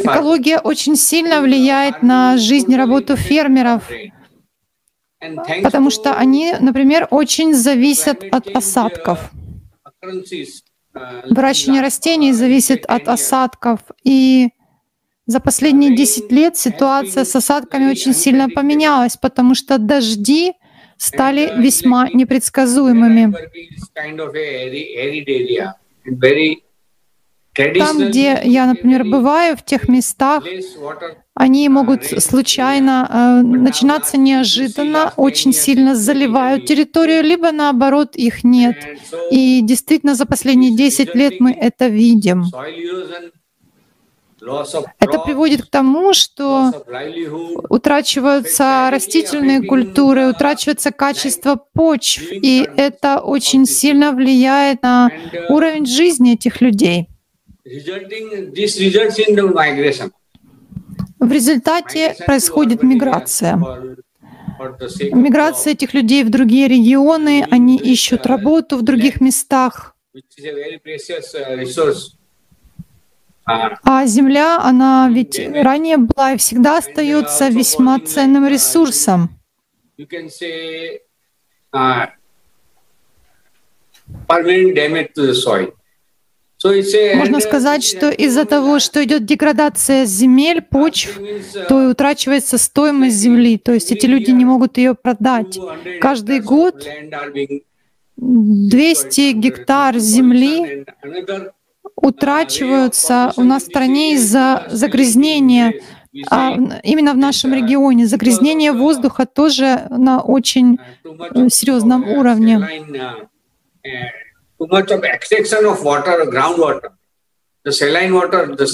[0.01, 3.89] экология очень сильно влияет на жизнь и работу фермеров,
[5.63, 9.31] потому что они, например, очень зависят от осадков.
[11.29, 13.79] Выращивание растений зависит от осадков.
[14.03, 14.49] И
[15.25, 20.53] за последние 10 лет ситуация с осадками очень сильно поменялась, потому что дожди
[20.97, 23.33] стали весьма непредсказуемыми.
[27.77, 30.43] Там, где я, например, бываю, в тех местах,
[31.35, 38.75] они могут случайно э, начинаться неожиданно, очень сильно заливают территорию, либо наоборот их нет.
[39.31, 42.45] И действительно за последние 10 лет мы это видим.
[44.99, 46.71] Это приводит к тому, что
[47.69, 55.09] утрачиваются растительные культуры, утрачивается качество почв, и это очень сильно влияет на
[55.49, 57.07] уровень жизни этих людей.
[61.23, 63.55] В результате происходит миграция.
[65.13, 69.95] Миграция этих людей в другие регионы, они ищут работу в других местах.
[73.45, 79.29] А земля, она ведь ранее была и всегда остается весьма ценным ресурсом.
[86.63, 91.19] Можно сказать, что из-за того, что идет деградация земель, почв,
[91.67, 93.57] то и утрачивается стоимость земли.
[93.57, 95.59] То есть эти люди не могут ее продать.
[95.99, 96.87] Каждый год
[98.15, 100.85] 200 гектар земли
[101.95, 105.73] утрачиваются у нас в стране из-за загрязнения,
[106.29, 108.05] а именно в нашем регионе.
[108.07, 110.77] Загрязнение воздуха тоже на очень
[111.49, 112.61] серьезном уровне.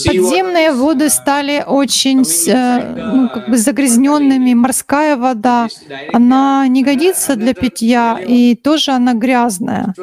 [0.10, 2.24] Подземные воды стали очень
[2.96, 4.54] ну, как бы загрязненными.
[4.56, 5.68] Морская вода,
[6.12, 9.94] она не годится для питья, и тоже она грязная.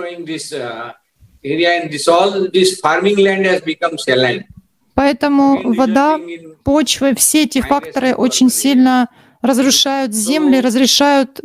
[4.94, 6.18] Поэтому вода,
[6.64, 9.08] почва, все эти факторы очень сильно
[9.42, 11.40] разрушают земли, разрешают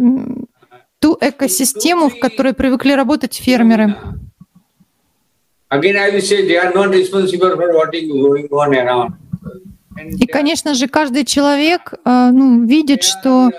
[0.99, 3.95] ту экосистему, в которой привыкли работать фермеры.
[10.19, 13.51] И, конечно же, каждый человек ну, видит, что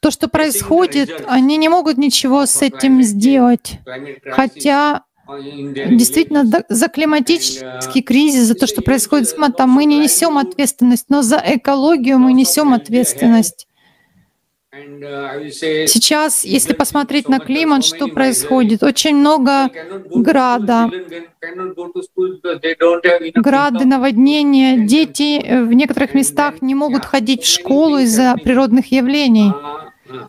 [0.00, 3.78] то, что происходит, они не могут ничего с этим сделать.
[4.30, 11.06] Хотя действительно за климатический кризис, за то, что происходит с климатом, мы не несем ответственность,
[11.08, 13.66] но за экологию мы несем ответственность.
[15.86, 18.82] Сейчас, если посмотреть на климат, что происходит?
[18.82, 19.70] Очень много
[20.10, 20.90] града,
[23.34, 24.78] грады, наводнения.
[24.84, 29.52] Дети в некоторых местах не могут ходить в школу из-за природных явлений.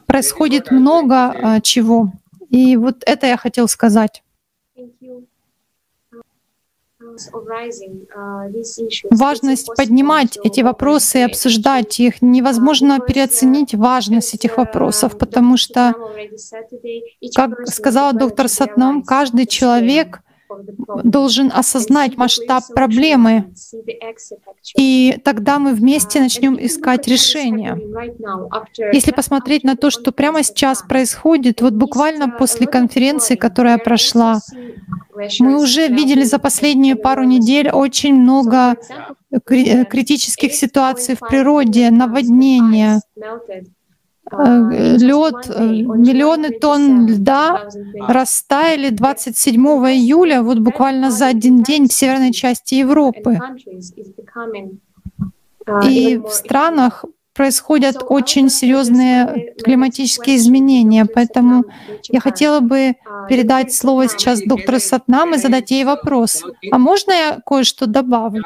[0.06, 2.12] Происходит много чего.
[2.50, 4.22] И вот это я хотел сказать.
[9.10, 12.22] Важность поднимать эти вопросы и обсуждать их.
[12.22, 15.94] Невозможно переоценить важность этих вопросов, потому что,
[17.36, 20.22] как сказала доктор Сатнам, каждый человек
[21.04, 23.54] должен осознать масштаб проблемы,
[24.78, 27.80] и тогда мы вместе начнем искать решение.
[28.94, 34.40] Если посмотреть на то, что прямо сейчас происходит, вот буквально после конференции, которая прошла,
[35.40, 38.76] мы уже видели за последние пару недель очень много
[39.46, 43.64] критических ситуаций в природе, наводнения, Э,
[44.32, 47.70] лед, э, миллионы тонн льда
[48.08, 53.40] растаяли 27 июля, вот буквально за один день в северной части Европы.
[55.88, 61.66] И в странах происходят очень серьезные климатические изменения, поэтому
[62.10, 62.96] я хотела бы
[63.28, 66.44] передать слово сейчас доктору Сатнам и задать ей вопрос.
[66.72, 68.44] А можно я кое-что добавлю?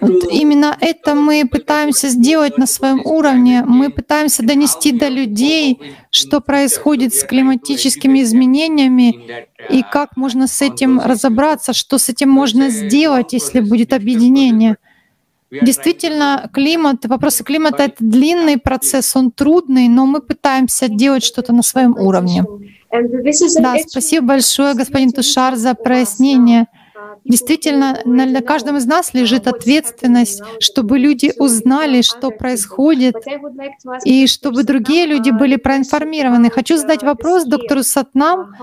[0.00, 3.62] Вот именно это мы пытаемся сделать на своем уровне.
[3.66, 5.78] Мы пытаемся донести до людей,
[6.10, 12.70] что происходит с климатическими изменениями и как можно с этим разобраться, что с этим можно
[12.70, 14.76] сделать, если будет объединение.
[15.50, 21.62] Действительно, климат, вопросы климата— это длинный процесс, он трудный, но мы пытаемся делать что-то на
[21.62, 22.44] своем уровне.
[23.60, 26.66] Да, спасибо большое, господин Тушар, за прояснение.
[27.24, 33.16] Действительно, на каждом из нас лежит ответственность, чтобы люди узнали, что происходит,
[34.04, 36.50] и чтобы другие люди были проинформированы.
[36.50, 38.54] Хочу задать вопрос доктору Сатнам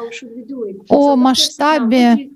[0.89, 2.29] о масштабе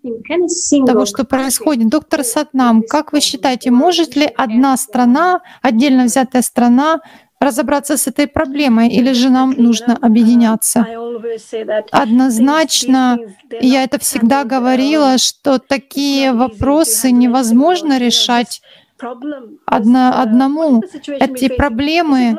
[0.86, 1.90] того, что происходит.
[1.90, 7.00] Доктор Сатнам, как вы считаете, может ли одна страна, отдельно взятая страна,
[7.40, 10.86] разобраться с этой проблемой, или же нам нужно объединяться?
[11.92, 13.20] Однозначно,
[13.62, 18.62] я это всегда говорила, что такие вопросы невозможно решать
[19.66, 20.84] одно, одному.
[21.08, 22.38] Эти проблемы,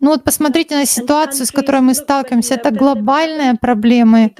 [0.00, 4.34] ну вот посмотрите на ситуацию, с которой мы сталкиваемся, это глобальные проблемы.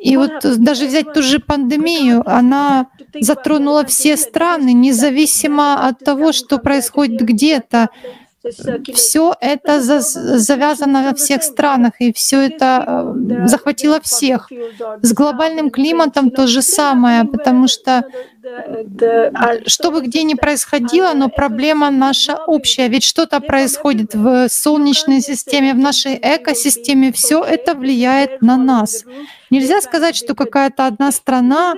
[0.00, 2.86] И вот даже взять ту же пандемию, она
[3.20, 7.90] затронула все страны, независимо от того, что происходит где-то.
[8.94, 14.50] Все это за, завязано во всех странах, и все это э, захватило всех.
[15.02, 18.04] С глобальным климатом то же самое, потому что
[19.66, 22.88] что бы где ни происходило, но проблема наша общая.
[22.88, 29.04] Ведь что-то происходит в Солнечной системе, в нашей экосистеме, все это влияет на нас.
[29.50, 31.74] Нельзя сказать, что какая-то одна страна,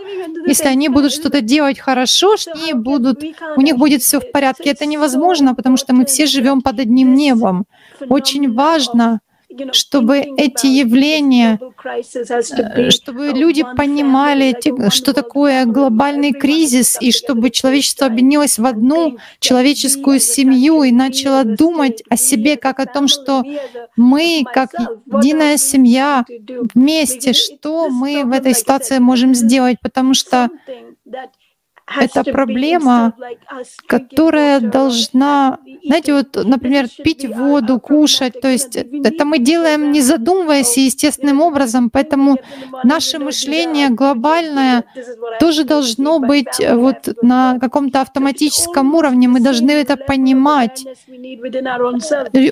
[0.46, 3.24] если они будут что-то делать хорошо, они будут,
[3.56, 4.70] у них будет все в порядке.
[4.70, 7.64] Это невозможно, потому что мы все живем под одним небом.
[8.08, 9.20] Очень важно,
[9.72, 14.56] чтобы эти явления, э, чтобы люди понимали,
[14.90, 22.02] что такое глобальный кризис, и чтобы человечество объединилось в одну человеческую семью и начало думать
[22.08, 23.42] о себе как о том, что
[23.96, 24.70] мы, как
[25.06, 26.24] единая семья,
[26.74, 30.48] вместе, что мы в этой ситуации можем сделать, потому что
[32.00, 33.14] это проблема,
[33.86, 40.78] которая должна, знаете, вот, например, пить воду, кушать, то есть это мы делаем не задумываясь
[40.78, 42.38] и естественным образом, поэтому
[42.84, 44.84] наше мышление глобальное
[45.40, 50.84] тоже должно быть вот на каком-то автоматическом уровне, мы должны это понимать.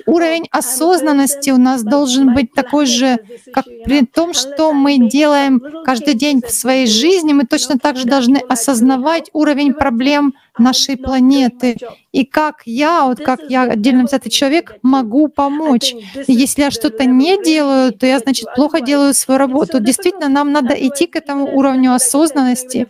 [0.05, 3.17] Уровень осознанности у нас должен быть такой же,
[3.53, 8.05] как при том, что мы делаем каждый день в своей жизни, мы точно так же
[8.05, 11.77] должны осознавать уровень проблем нашей планеты.
[12.11, 15.95] И как я, вот как я отдельно взятый человек, могу помочь.
[16.27, 19.79] Если я что-то не делаю, то я, значит, плохо делаю свою работу.
[19.79, 22.87] Действительно, нам надо идти к этому уровню осознанности,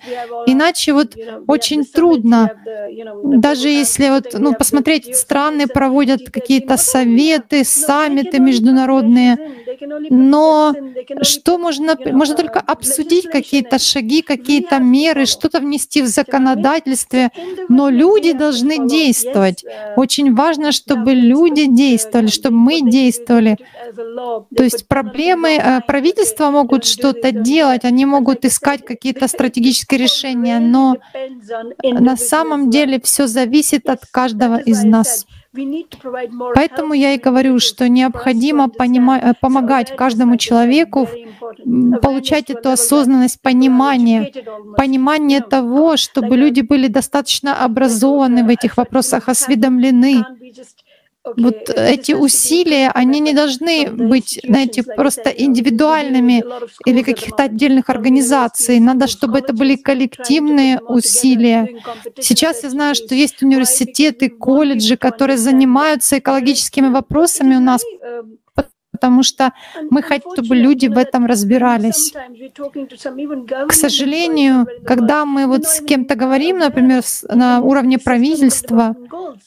[0.48, 1.16] иначе вот
[1.48, 2.52] очень трудно.
[3.24, 9.38] Даже если вот, ну, посмотреть, страны проводят какие-то советы, саммиты международные,
[10.10, 10.74] но
[11.22, 17.30] что можно, можно только обсудить какие-то шаги, какие-то меры, что-то внести в законодательстве,
[17.70, 19.64] но люди должны действовать.
[19.96, 23.58] Очень важно, чтобы люди действовали, чтобы мы действовали.
[24.56, 30.98] То есть проблемы э, правительства могут что-то делать, они могут искать какие-то стратегические решения, но
[31.84, 35.26] на самом деле все зависит от каждого из нас.
[36.56, 41.10] Поэтому я и говорю, что необходимо понимать, э, помогать каждому человеку
[42.02, 44.32] получать эту осознанность, понимание,
[44.78, 50.24] понимание того, чтобы люди были достаточно образованы в этих вопросах, осведомлены.
[51.24, 56.44] Вот эти усилия, они не должны быть, знаете, просто индивидуальными
[56.86, 58.80] или каких-то отдельных организаций.
[58.80, 61.68] Надо, чтобы это были коллективные усилия.
[62.20, 67.84] Сейчас я знаю, что есть университеты, колледжи, которые занимаются экологическими вопросами у нас
[69.02, 69.52] потому что
[69.90, 72.14] мы хотим, чтобы люди в этом разбирались.
[73.68, 78.96] К сожалению, когда мы вот с кем-то говорим, например, на уровне правительства,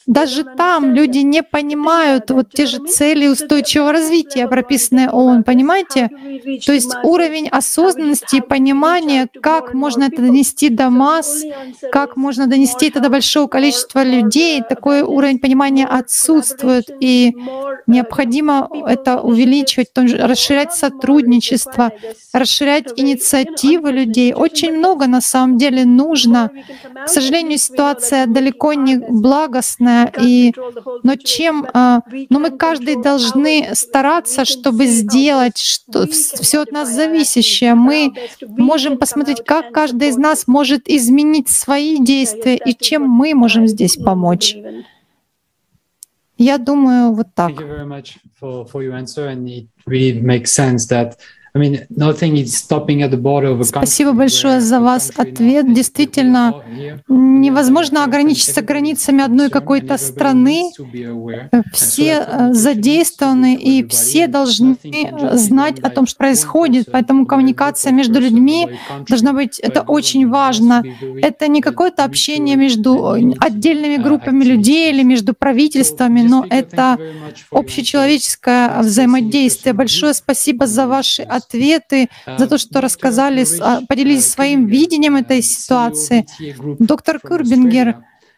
[0.05, 6.09] даже там люди не понимают вот те же цели устойчивого развития, прописанные ООН, понимаете?
[6.65, 11.43] То есть уровень осознанности и понимания, как можно это донести до масс,
[11.93, 17.33] как можно донести это до большого количества людей, такой уровень понимания отсутствует, и
[17.87, 21.91] необходимо это увеличить увеличивать, расширять сотрудничество,
[22.33, 24.33] расширять инициативы людей.
[24.33, 26.51] Очень много на самом деле нужно.
[27.05, 30.53] К сожалению, ситуация далеко не благостная, и,
[31.03, 37.75] но чем, а, но мы каждый должны стараться, чтобы сделать что, все от нас зависящее.
[37.75, 38.11] Мы
[38.47, 43.97] можем посмотреть, как каждый из нас может изменить свои действия и чем мы можем здесь
[43.97, 44.55] помочь.
[46.37, 47.51] Я думаю, вот так.
[53.85, 55.73] Спасибо большое за вас ответ.
[55.73, 56.61] Действительно,
[57.07, 60.69] невозможно ограничиться границами одной какой-то страны.
[61.71, 64.75] Все э, задействованы, и все должны
[65.31, 66.89] знать о том, что происходит.
[66.91, 68.71] Поэтому коммуникация между людьми
[69.07, 70.83] должна быть, это очень важно.
[71.21, 76.97] Это не какое-то общение между отдельными группами людей или между правительствами, но это
[77.49, 79.71] общечеловеческое взаимодействие.
[79.71, 85.41] Большое спасибо за ваши ответы ответы, за то, что рассказали, а, поделились своим видением этой
[85.41, 86.25] ситуации.
[86.79, 87.95] Доктор Курбингер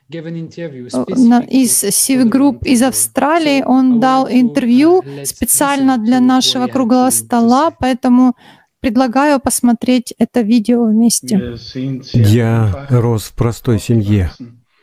[0.10, 8.36] из Civ Group из Австралии, он дал интервью специально для нашего круглого стола, поэтому
[8.80, 11.55] предлагаю посмотреть это видео вместе.
[12.14, 14.32] Я рос в простой семье,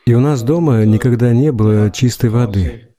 [0.05, 2.89] и у нас дома никогда не было чистой воды.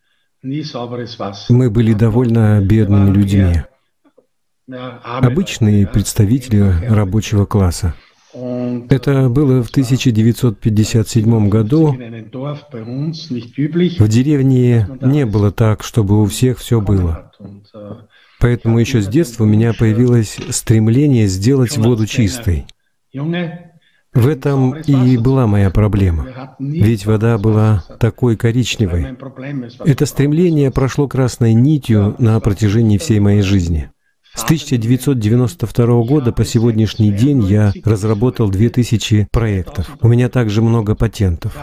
[0.42, 3.62] Мы были довольно бедными людьми
[4.68, 7.94] обычные представители рабочего класса.
[8.90, 11.92] Это было в 1957 году.
[13.98, 17.32] В деревне не было так, чтобы у всех все было.
[18.38, 22.66] Поэтому еще с детства у меня появилось стремление сделать воду чистой.
[24.12, 26.56] В этом и была моя проблема.
[26.58, 29.16] Ведь вода была такой коричневой.
[29.84, 33.90] Это стремление прошло красной нитью на протяжении всей моей жизни.
[34.36, 39.96] С 1992 года по сегодняшний день я разработал 2000 проектов.
[40.02, 41.56] У меня также много патентов.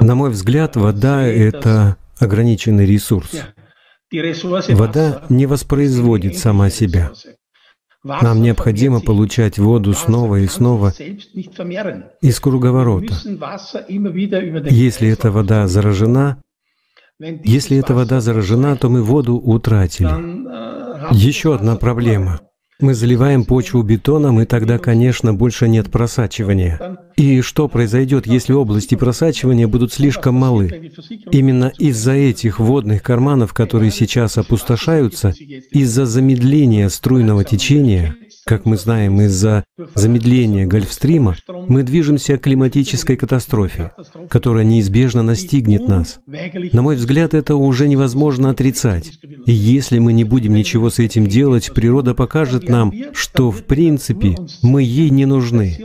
[0.00, 3.30] На мой взгляд, вода— это ограниченный ресурс.
[4.68, 7.10] Вода не воспроизводит сама себя.
[8.04, 10.92] Нам необходимо получать воду снова и снова
[12.20, 13.14] из круговорота.
[14.70, 16.42] Если эта вода заражена,
[17.44, 20.08] если эта вода заражена, то мы воду утратили.
[21.12, 22.40] Еще одна проблема.
[22.80, 26.98] Мы заливаем почву бетоном, и тогда, конечно, больше нет просачивания.
[27.16, 30.90] И что произойдет, если области просачивания будут слишком малы?
[31.30, 35.32] Именно из-за этих водных карманов, которые сейчас опустошаются,
[35.70, 39.64] из-за замедления струйного течения, как мы знаем, из-за
[39.94, 43.92] замедления Гольфстрима мы движемся к климатической катастрофе,
[44.28, 46.20] которая неизбежно настигнет нас.
[46.72, 49.12] На мой взгляд, это уже невозможно отрицать.
[49.46, 54.36] И если мы не будем ничего с этим делать, природа покажет нам, что в принципе
[54.62, 55.78] мы ей не нужны.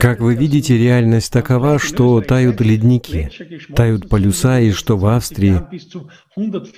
[0.00, 3.30] Как вы видите, реальность такова, что тают ледники,
[3.74, 5.60] тают полюса, и что в Австрии,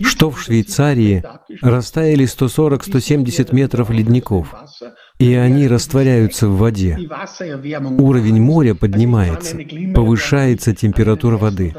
[0.03, 1.23] что в Швейцарии
[1.61, 4.55] растаяли 140-170 метров ледников,
[5.19, 6.99] и они растворяются в воде.
[7.99, 9.59] Уровень моря поднимается,
[9.95, 11.75] повышается температура воды.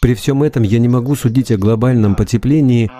[0.00, 2.90] При всем этом я не могу судить о глобальном потеплении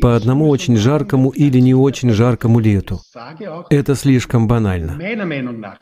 [0.00, 3.00] по одному очень жаркому или не очень жаркому лету.
[3.68, 4.98] Это слишком банально.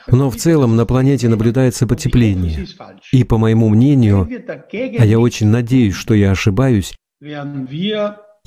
[0.08, 2.66] Но в целом на планете наблюдается потепление.
[3.12, 4.28] И по моему мнению,
[4.72, 6.94] а я очень надеюсь, что я ошибаюсь,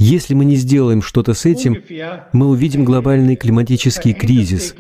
[0.04, 1.84] если мы не сделаем что-то с этим,
[2.34, 4.74] мы увидим глобальный климатический кризис,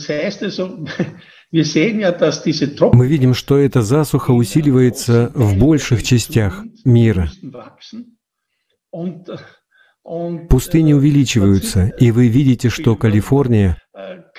[2.93, 7.31] Мы видим, что эта засуха усиливается в больших частях мира.
[10.49, 13.76] Пустыни увеличиваются, и вы видите, что Калифорния,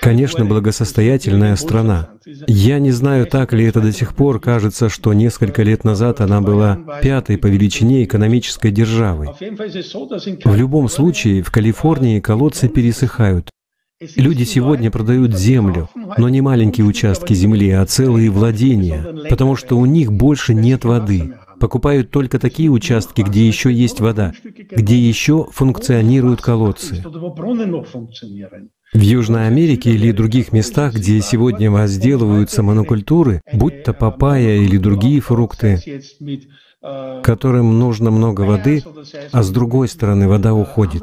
[0.00, 2.08] конечно, благосостоятельная страна.
[2.46, 4.40] Я не знаю, так ли это до сих пор.
[4.40, 9.28] Кажется, что несколько лет назад она была пятой по величине экономической державой.
[10.44, 13.50] В любом случае, в Калифорнии колодцы пересыхают.
[14.16, 19.86] Люди сегодня продают землю, но не маленькие участки земли, а целые владения, потому что у
[19.86, 21.34] них больше нет воды.
[21.60, 24.32] Покупают только такие участки, где еще есть вода,
[24.70, 27.02] где еще функционируют колодцы.
[28.94, 35.20] В Южной Америке или других местах, где сегодня возделываются монокультуры, будь то папайя или другие
[35.20, 36.02] фрукты,
[37.22, 38.82] которым нужно много воды,
[39.32, 41.02] а с другой стороны вода уходит.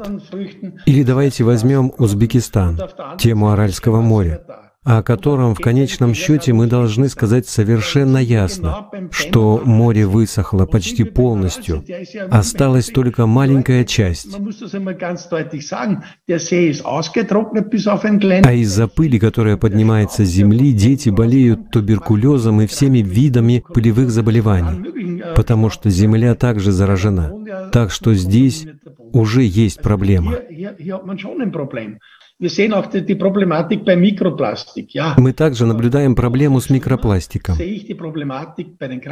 [0.86, 2.80] Или давайте возьмем Узбекистан,
[3.18, 10.06] тему Аральского моря о котором в конечном счете мы должны сказать совершенно ясно, что море
[10.06, 11.84] высохло почти полностью,
[12.30, 14.38] осталась только маленькая часть.
[18.44, 25.24] А из-за пыли, которая поднимается с земли, дети болеют туберкулезом и всеми видами пылевых заболеваний,
[25.34, 27.32] потому что земля также заражена.
[27.72, 28.68] Так что здесь
[29.12, 30.34] уже есть проблема.
[35.16, 37.56] Мы также наблюдаем проблему с микропластиком.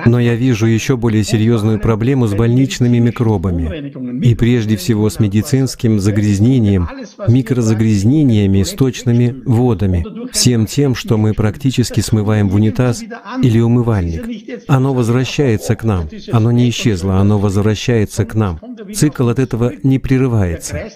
[0.05, 4.23] Но я вижу еще более серьезную проблему с больничными микробами.
[4.23, 6.87] И прежде всего с медицинским загрязнением,
[7.27, 13.03] микрозагрязнениями, сточными водами, всем тем, что мы практически смываем в унитаз
[13.43, 14.29] или умывальник.
[14.69, 16.11] Оно возвращается к нам.
[16.31, 18.61] Оно не исчезло, оно возвращается к нам.
[18.95, 20.91] Цикл от этого не прерывается.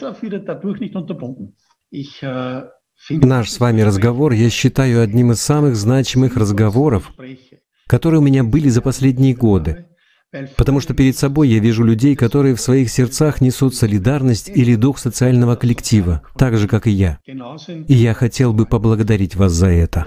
[1.93, 2.63] Э,
[3.11, 7.13] Наш с вами разговор я считаю одним из самых значимых разговоров,
[7.87, 9.87] которые у меня были за последние годы.
[10.57, 14.99] Потому что перед собой я вижу людей, которые в своих сердцах несут солидарность или дух
[14.99, 17.19] социального коллектива, так же, как и я.
[17.27, 20.05] И я хотел бы поблагодарить вас за это.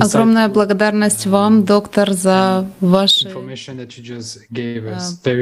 [0.00, 3.32] Огромная благодарность вам, доктор, за ваше э,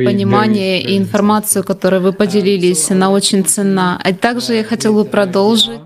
[0.05, 2.91] понимание и информацию, которую вы поделились.
[2.91, 4.01] Она очень ценна.
[4.03, 5.81] А также я хотел бы продолжить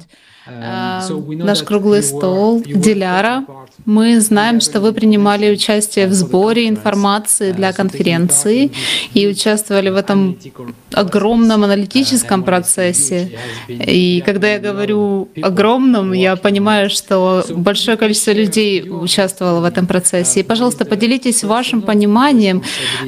[0.46, 3.44] наш круглый стол Диляра.
[3.84, 8.72] Мы знаем, что вы принимали участие в сборе информации для конференции
[9.14, 10.38] и участвовали в этом
[10.92, 13.38] огромном аналитическом процессе.
[13.68, 20.40] И когда я говорю огромном, я понимаю, что большое количество людей участвовало в этом процессе.
[20.40, 22.62] И, пожалуйста, поделитесь вашим пониманием,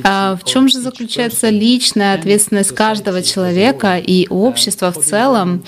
[0.05, 5.63] э, в чем же заключается личная ответственность каждого человека и общества в целом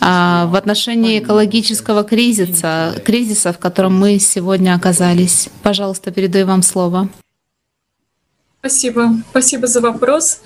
[0.00, 0.04] э,
[0.46, 5.48] в отношении отношении экологического кризиса, кризиса, в котором мы сегодня оказались.
[5.62, 7.08] Пожалуйста, передаю вам слово.
[8.60, 9.10] Спасибо.
[9.30, 10.40] Спасибо за вопрос.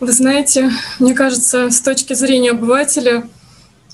[0.00, 3.24] Вы знаете, мне кажется, с точки зрения обывателя,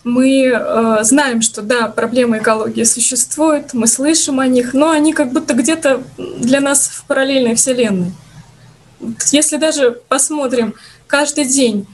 [0.04, 5.32] мы э, знаем, что да, проблемы экологии существуют, мы слышим о них, но они как
[5.32, 8.12] будто где-то для нас в параллельной вселенной.
[9.32, 10.74] Если даже посмотрим
[11.06, 11.86] каждый день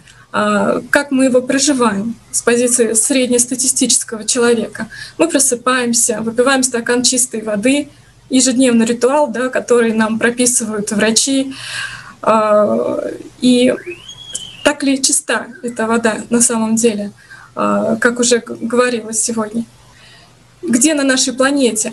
[0.91, 4.89] как мы его проживаем с позиции среднестатистического человека.
[5.17, 7.89] Мы просыпаемся, выпиваем стакан чистой воды,
[8.31, 11.55] ежедневный ритуал, да, который нам прописывают врачи.
[12.23, 12.99] А,
[13.41, 13.75] и
[14.65, 17.13] так ли чиста эта вода на самом деле,
[17.55, 19.65] а, как уже говорилось сегодня?
[20.63, 21.93] Где на нашей планете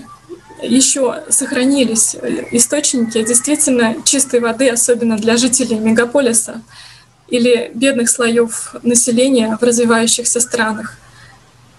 [0.63, 2.15] еще сохранились
[2.51, 6.61] источники действительно чистой воды, особенно для жителей мегаполиса?
[7.31, 10.97] Или бедных слоев населения в развивающихся странах.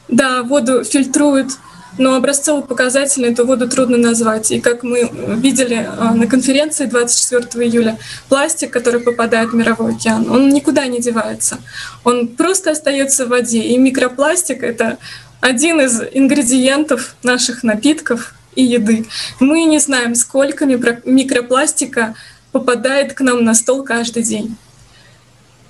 [0.09, 1.53] Да, воду фильтруют,
[1.99, 4.51] но образцово-показательно эту воду трудно назвать.
[4.51, 7.99] И как мы видели а, на конференции 24 июля,
[8.29, 11.59] пластик, который попадает в мировой океан, он никуда не девается.
[12.03, 13.61] Он просто остается в воде.
[13.61, 14.99] И микропластик— это
[15.41, 19.07] один из ингредиентов наших напитков и еды.
[19.39, 22.15] Мы не знаем, сколько микропластика
[22.53, 24.57] попадает к нам на стол каждый день.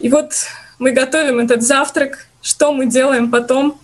[0.02, 0.32] И вот
[0.80, 2.26] мы готовим этот завтрак.
[2.42, 3.80] Что мы делаем потом?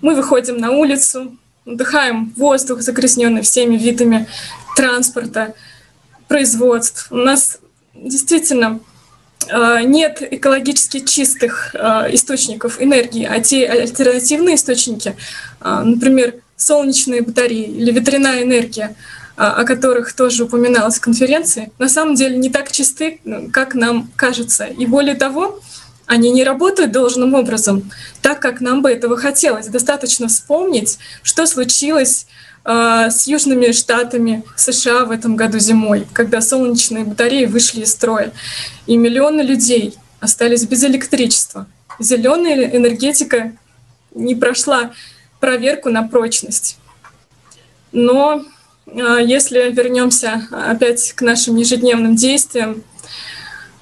[0.00, 4.26] Мы выходим на улицу, вдыхаем воздух, загрязненный всеми видами
[4.74, 5.54] транспорта,
[6.28, 7.08] производств.
[7.10, 7.58] У нас
[7.94, 8.80] действительно
[9.48, 15.14] э, нет экологически чистых э, источников энергии, а те альтернативные источники,
[15.60, 18.96] э, например, солнечные батареи или ветряная энергия,
[19.38, 23.20] о которых тоже упоминалось в конференции, на самом деле не так чисты,
[23.52, 24.64] как нам кажется.
[24.64, 25.60] И более того,
[26.06, 27.88] они не работают должным образом,
[28.20, 29.68] так как нам бы этого хотелось.
[29.68, 32.26] Достаточно вспомнить, что случилось
[32.64, 38.32] э, с южными штатами США в этом году зимой, когда солнечные батареи вышли из строя,
[38.86, 41.66] и миллионы людей остались без электричества.
[42.00, 43.52] Зеленая энергетика
[44.14, 44.90] не прошла
[45.38, 46.76] проверку на прочность.
[47.92, 48.44] Но
[48.94, 52.82] если вернемся опять к нашим ежедневным действиям,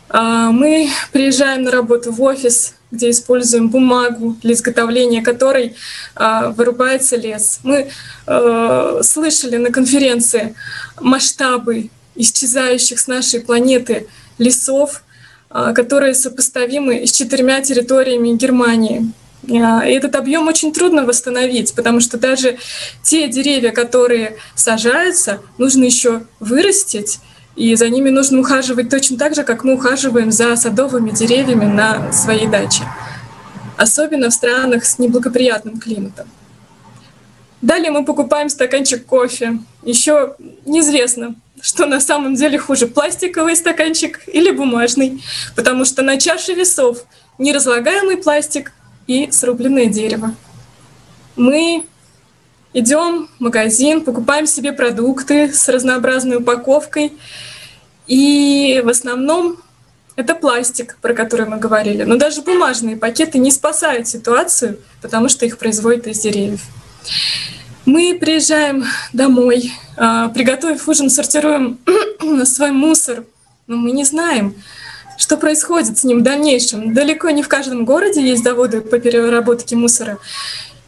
[0.09, 5.74] а, мы приезжаем на работу в офис, где используем бумагу для изготовления которой
[6.14, 7.61] а, вырубается лес.
[7.64, 7.90] Мы
[8.26, 10.54] а, слышали на конференции
[11.00, 14.07] масштабы исчезающих с нашей планеты
[14.38, 15.02] лесов,
[15.50, 19.12] которые сопоставимы с четырьмя территориями Германии.
[19.47, 22.59] И этот объем очень трудно восстановить, потому что даже
[23.03, 27.20] те деревья, которые сажаются, нужно еще вырастить
[27.55, 32.12] и за ними нужно ухаживать точно так же, как мы ухаживаем за садовыми деревьями на
[32.12, 32.82] своей даче,
[33.76, 36.28] особенно в странах с неблагоприятным климатом.
[37.62, 39.59] Далее мы покупаем стаканчик кофе.
[39.82, 40.36] Еще
[40.66, 45.22] неизвестно, что на самом деле хуже, пластиковый стаканчик или бумажный,
[45.57, 47.05] потому что на чаше весов
[47.38, 48.72] неразлагаемый пластик
[49.07, 50.34] и срубленное дерево.
[51.36, 51.84] Мы
[52.72, 57.12] идем в магазин, покупаем себе продукты с разнообразной упаковкой.
[58.07, 59.57] И в основном
[60.16, 62.02] это пластик, про который мы говорили.
[62.02, 66.62] Но даже бумажные пакеты не спасают ситуацию, потому что их производят из деревьев.
[67.84, 71.78] Мы приезжаем домой, а, приготовив ужин, сортируем
[72.44, 73.24] свой мусор,
[73.66, 74.54] но мы не знаем,
[75.16, 76.94] что происходит с ним в дальнейшем.
[76.94, 80.18] Далеко не в каждом городе есть заводы по переработке мусора.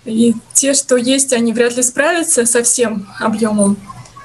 [0.05, 3.77] И те, что есть, они вряд ли справятся со всем объемом.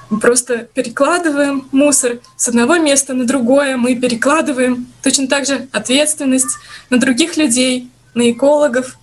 [0.10, 6.58] Мы просто перекладываем мусор с одного места на другое, мы перекладываем точно так же ответственность
[6.90, 8.98] на других людей, на экологов,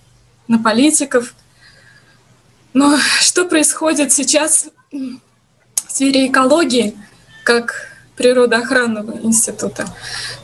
[0.47, 1.33] на политиков.
[2.73, 6.95] Но что происходит сейчас в сфере экологии,
[7.43, 7.90] как
[8.21, 9.85] природоохранного института?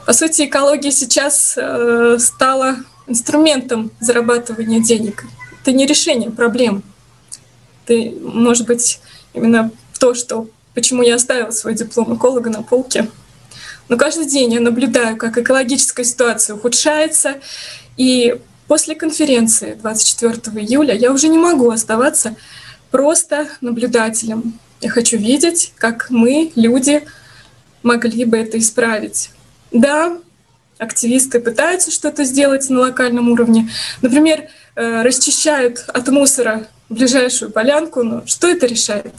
[0.06, 5.24] По сути, экология сейчас э, стала инструментом зарабатывания денег
[5.68, 6.82] это не решение проблем.
[7.86, 9.02] Это, может быть,
[9.34, 9.70] именно
[10.00, 13.10] то, что почему я оставила свой диплом эколога на полке.
[13.90, 17.42] Но каждый день я наблюдаю, как экологическая ситуация ухудшается.
[17.98, 22.38] И после конференции 24 июля я уже не могу оставаться
[22.90, 24.58] просто наблюдателем.
[24.80, 27.04] Я хочу видеть, как мы, люди,
[27.84, 29.32] могли бы это исправить.
[29.72, 30.18] Да,
[30.78, 33.70] активисты пытаются что-то сделать на локальном уровне.
[34.02, 34.48] Например,
[34.80, 39.12] Э, расчищают от мусора ближайшую полянку, но что это решает?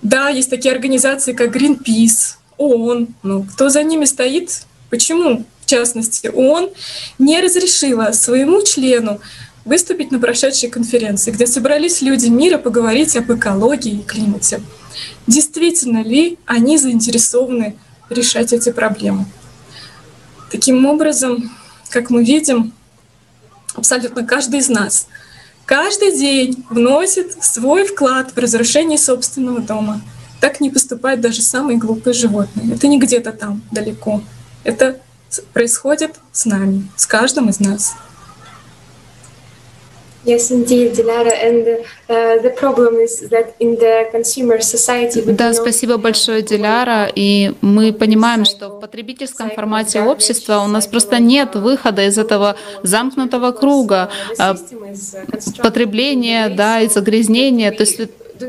[0.00, 4.62] Да, есть такие организации, как Greenpeace, ООН, но кто за ними стоит?
[4.88, 6.70] Почему, в частности, ООН
[7.18, 9.20] не разрешила своему члену
[9.66, 14.62] выступить на прошедшей конференции, где собрались люди мира поговорить об экологии и климате?
[15.26, 17.76] Действительно ли они заинтересованы
[18.08, 19.26] решать эти проблемы?
[20.50, 21.50] Таким образом,
[21.90, 22.72] как мы видим,
[23.74, 25.06] абсолютно каждый из нас,
[25.64, 30.00] каждый день вносит свой вклад в разрушение собственного дома.
[30.40, 32.74] Так не поступают даже самые глупые животные.
[32.74, 34.22] Это не где-то там далеко.
[34.64, 34.98] Это
[35.52, 37.94] происходит с нами, с каждым из нас.
[40.24, 41.32] Yes, indeed, Dilara.
[41.48, 45.22] And uh, the problem is that in the consumer society.
[45.32, 47.10] Да, спасибо большое, Диляра.
[47.14, 52.56] И мы понимаем, что в потребительском формате общества у нас просто нет выхода из этого
[52.82, 54.56] замкнутого круга а,
[55.62, 57.72] потребления, да, и загрязнения.
[57.72, 58.00] То есть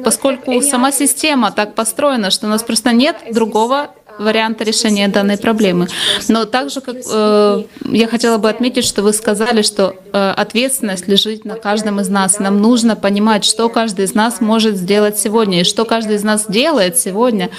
[0.03, 3.91] поскольку сама система так построена, что у нас просто нет другого
[4.21, 5.87] варианта решения данной проблемы.
[6.27, 11.45] Но также как, э, я хотела бы отметить, что вы сказали, что э, ответственность лежит
[11.45, 12.39] на каждом из нас.
[12.39, 16.45] Нам нужно понимать, что каждый из нас может сделать сегодня, и что каждый из нас
[16.47, 17.49] делает сегодня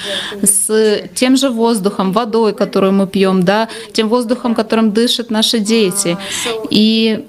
[0.42, 6.16] с тем же воздухом, водой, которую мы пьем, да, тем воздухом, которым дышат наши дети.
[6.70, 7.26] И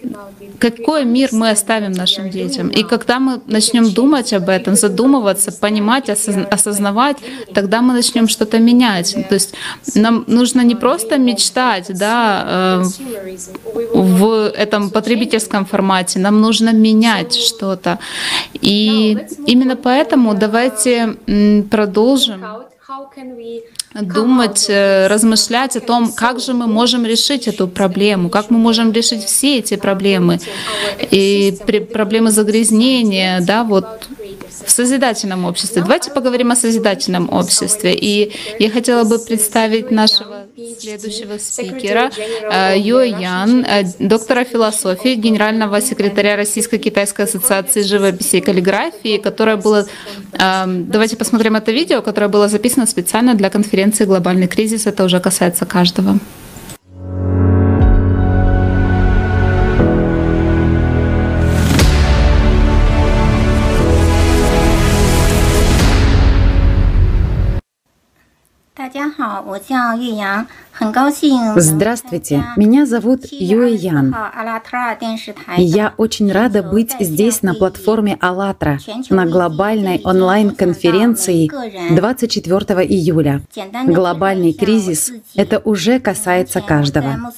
[0.59, 2.69] какой мир мы оставим нашим детям.
[2.69, 7.17] И когда мы начнем думать об этом, задумываться, понимать, осознавать,
[7.53, 9.15] тогда мы начнем что-то менять.
[9.29, 9.55] То есть
[9.95, 12.83] нам нужно не просто мечтать да, э,
[13.93, 17.99] в этом потребительском формате, нам нужно менять что-то.
[18.53, 21.15] И именно поэтому давайте
[21.69, 22.43] продолжим
[24.01, 28.91] думать, э, размышлять о том, как же мы можем решить эту проблему, как мы можем
[28.91, 30.39] решить все эти проблемы.
[31.11, 31.57] И
[31.93, 34.07] проблемы загрязнения, да, вот
[34.65, 35.81] в созидательном обществе.
[35.81, 37.93] Давайте поговорим о созидательном обществе.
[37.93, 40.45] И я хотела бы представить нашего
[40.79, 42.11] следующего спикера
[42.51, 49.85] э, Юэ Ян, э, доктора философии, генерального секретаря Российско-Китайской ассоциации живописи и каллиграфии, которая была...
[50.33, 54.87] Эм, давайте посмотрим это видео, которое было записано специально для конференции «Глобальный кризис».
[54.87, 56.19] Это уже касается каждого.
[68.93, 70.45] 大家好，我叫岳阳，
[71.55, 74.13] Здравствуйте, меня зовут Юэ Ян.
[75.57, 78.79] Я очень рада быть здесь на платформе АЛЛАТРА
[79.09, 81.49] на глобальной онлайн-конференции
[81.95, 83.41] 24 июля.
[83.85, 87.31] Глобальный кризис— это уже касается каждого.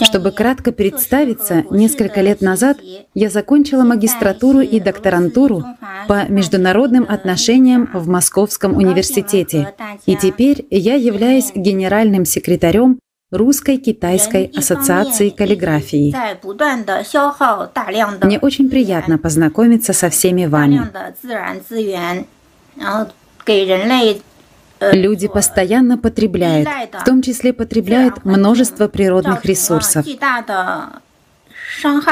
[0.00, 2.78] Чтобы кратко представиться, несколько лет назад
[3.14, 5.64] я закончила магистратуру и докторантуру
[6.08, 9.74] по международным отношениям в Московском университете,
[10.06, 10.31] и теперь
[10.70, 12.98] я являюсь генеральным секретарем
[13.32, 16.14] Русской китайской ассоциации каллиграфии.
[18.24, 20.82] Мне очень приятно познакомиться со всеми вами.
[24.92, 30.04] Люди постоянно потребляют, в том числе потребляют множество природных ресурсов.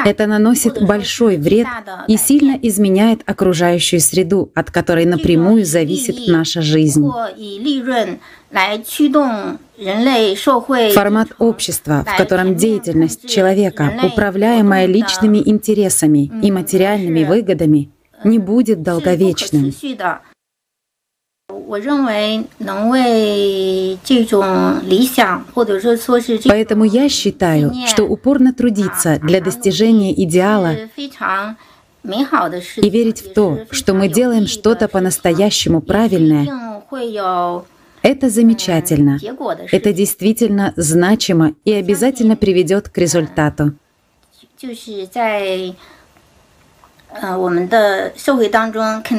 [0.04, 1.66] Это наносит большой вред
[2.08, 7.08] и сильно изменяет окружающую среду, от которой напрямую зависит наша жизнь.
[10.94, 17.90] Формат общества, в котором деятельность человека, управляемая личными интересами и материальными выгодами,
[18.24, 19.72] не будет долговечным.
[26.48, 30.76] Поэтому я считаю, что упорно трудиться для достижения идеала
[32.04, 36.82] и верить в то, что мы делаем что-то по-настоящему правильное,
[38.02, 39.18] это замечательно.
[39.70, 43.74] Это действительно значимо и обязательно приведет к результату.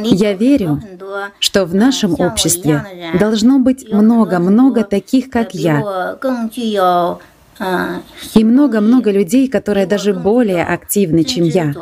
[0.03, 0.81] Я верю,
[1.39, 2.85] что в нашем обществе
[3.19, 6.17] должно быть много-много таких, как я,
[8.33, 11.73] и много-много людей, которые даже более активны, чем я,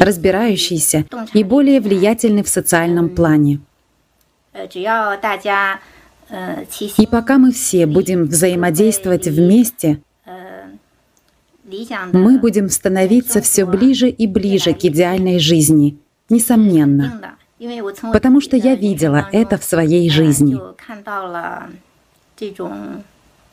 [0.00, 3.60] разбирающиеся и более влиятельны в социальном плане.
[6.98, 10.00] И пока мы все будем взаимодействовать вместе,
[12.12, 15.98] мы будем становиться все ближе и ближе к идеальной жизни,
[16.28, 17.36] несомненно,
[18.12, 20.58] потому что я видела это в своей жизни.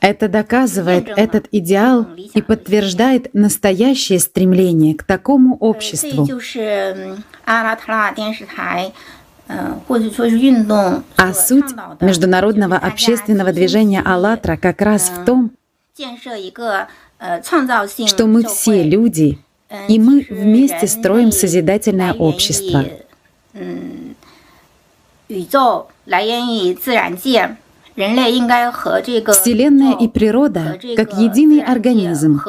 [0.01, 6.28] Это доказывает этот идеал и подтверждает настоящее стремление к такому обществу.
[11.17, 15.51] А суть международного общественного движения «АЛЛАТРА» как раз в том,
[18.07, 19.39] что мы все люди,
[19.88, 22.86] и мы вместе строим созидательное общество.
[29.28, 32.41] Вселенная и природа как единый организм,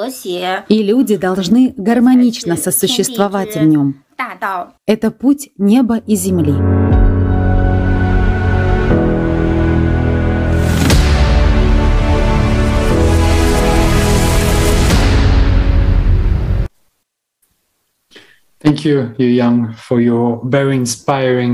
[0.68, 4.02] и люди должны гармонично сосуществовать в нем.
[4.86, 6.99] Это путь неба и земли.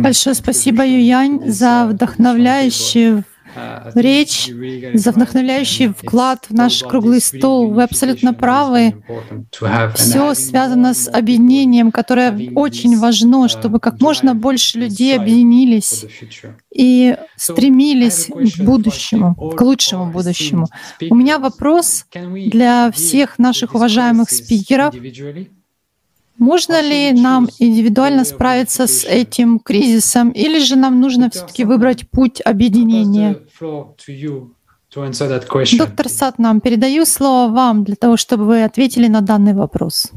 [0.02, 3.22] Большое спасибо, Юянь, за вдохновляющую
[3.54, 4.50] uh, речь,
[4.94, 7.70] за вдохновляющий вклад в наш круглый стол.
[7.70, 8.96] Вы абсолютно правы.
[9.94, 16.06] Все связано с объединением, которое очень важно, uh, чтобы как можно больше людей объединились
[16.74, 20.66] и стремились к будущему, к лучшему будущему.
[21.08, 24.92] У меня вопрос для всех наших уважаемых спикеров.
[26.38, 32.42] Можно ли нам индивидуально справиться с этим кризисом, или же нам нужно все-таки выбрать путь
[32.44, 33.38] объединения?
[35.78, 40.12] Доктор Сатнам, передаю слово вам для того, чтобы вы ответили на данный вопрос.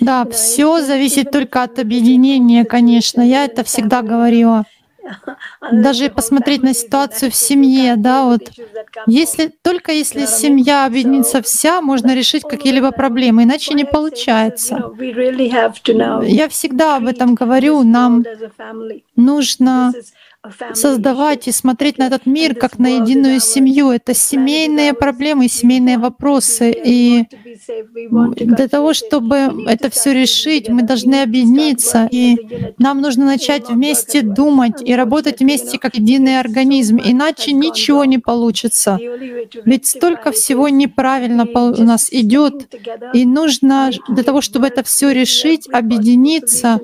[0.00, 3.20] Да, все зависит только от объединения, конечно.
[3.20, 4.64] Я это всегда говорила.
[5.72, 8.50] Даже посмотреть на ситуацию в семье, да, вот.
[9.06, 14.92] если только если семья объединится вся, можно решить какие-либо проблемы, иначе не получается.
[16.26, 18.24] Я всегда об этом говорю, нам
[19.16, 19.92] нужно
[20.72, 23.90] создавать и смотреть на этот мир как на единую семью.
[23.90, 26.72] Это семейные проблемы, семейные вопросы.
[26.72, 27.24] И
[28.10, 32.38] для того, чтобы это все решить, мы должны объединиться, и
[32.78, 38.98] нам нужно начать вместе думать и работать вместе как единый организм, иначе ничего не получится.
[39.66, 42.74] Ведь столько всего неправильно у нас идет,
[43.12, 46.80] и нужно для того, чтобы это все решить, объединиться,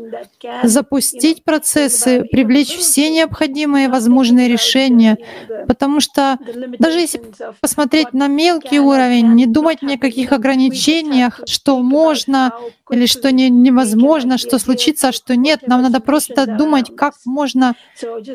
[0.63, 3.46] запустить процессы, привлечь все необходимые
[3.89, 5.19] возможные решения,
[5.67, 6.39] потому что
[6.79, 7.21] даже если
[7.61, 12.53] посмотреть на мелкий уровень, не думать ни о каких ограничениях, что можно
[12.91, 17.75] или что не, невозможно, что случится, а что нет, нам надо просто думать, как можно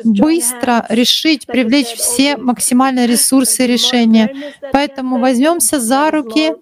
[0.04, 4.34] быстро решить, привлечь все максимальные ресурсы решения.
[4.72, 6.52] Поэтому возьмемся за руки,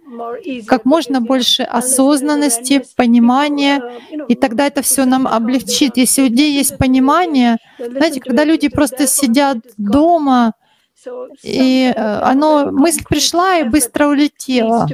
[0.66, 3.82] как можно больше осознанности, понимания,
[4.28, 5.96] и тогда это все нам облегчит.
[5.96, 10.54] Если у людей есть понимание, знаете, когда люди просто сидят дома,
[11.42, 14.86] и э, оно, мысль пришла и быстро улетела.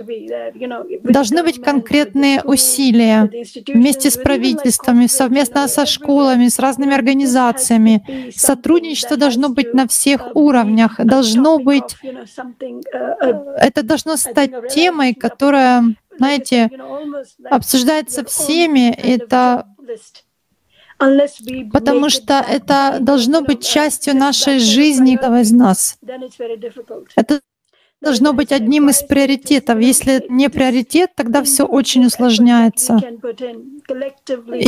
[1.02, 3.30] Должны быть конкретные усилия
[3.66, 8.30] вместе с правительствами, совместно со школами, с разными организациями.
[8.34, 10.96] Сотрудничество должно быть на всех уровнях.
[10.98, 15.82] Должно быть, это должно стать темой, которая,
[16.16, 16.70] знаете,
[17.50, 18.90] обсуждается всеми.
[18.90, 19.66] Это
[21.72, 25.98] потому что это должно быть частью нашей жизни каждого из нас.
[27.16, 27.40] Это
[28.00, 29.80] должно быть одним из приоритетов.
[29.80, 32.94] Если не приоритет, тогда все очень усложняется.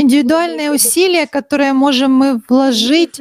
[0.02, 3.20] Индивидуальные усилия, которые можем мы вложить,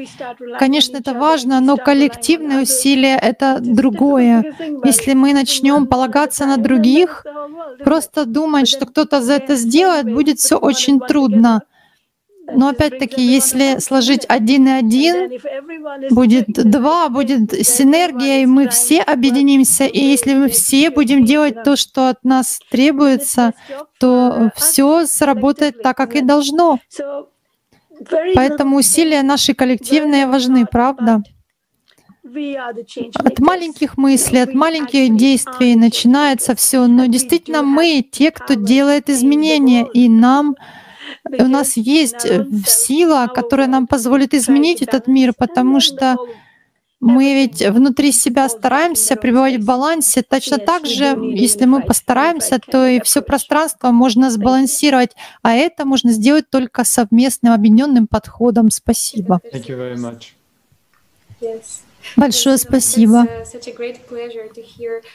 [0.60, 4.56] конечно, это важно, но коллективные усилия— это другое.
[4.86, 7.26] Если мы начнем полагаться на других,
[7.84, 11.62] просто думать, что кто-то за это сделает, будет все очень трудно.
[12.50, 15.40] Но опять-таки, если сложить один и один,
[16.12, 19.86] будет два, будет синергия, и мы все объединимся.
[19.86, 23.54] И если мы все будем делать то, что от нас требуется,
[24.00, 26.80] то все сработает так, как и должно.
[28.36, 31.22] Поэтому усилия наши коллективные важны, правда?
[33.16, 36.86] От маленьких мыслей, от маленьких действий начинается все.
[36.88, 40.56] Но действительно мы те, кто делает изменения, и нам
[41.40, 46.18] у нас есть э, сила, которая нам позволит изменить этот мир, потому что
[47.00, 50.24] мы ведь внутри себя стараемся пребывать в балансе.
[50.24, 56.12] Точно так же, если мы постараемся, то и все пространство можно сбалансировать, а это можно
[56.12, 58.72] сделать только совместным объединенным подходом.
[58.72, 59.40] Спасибо.
[62.16, 63.28] Большое спасибо.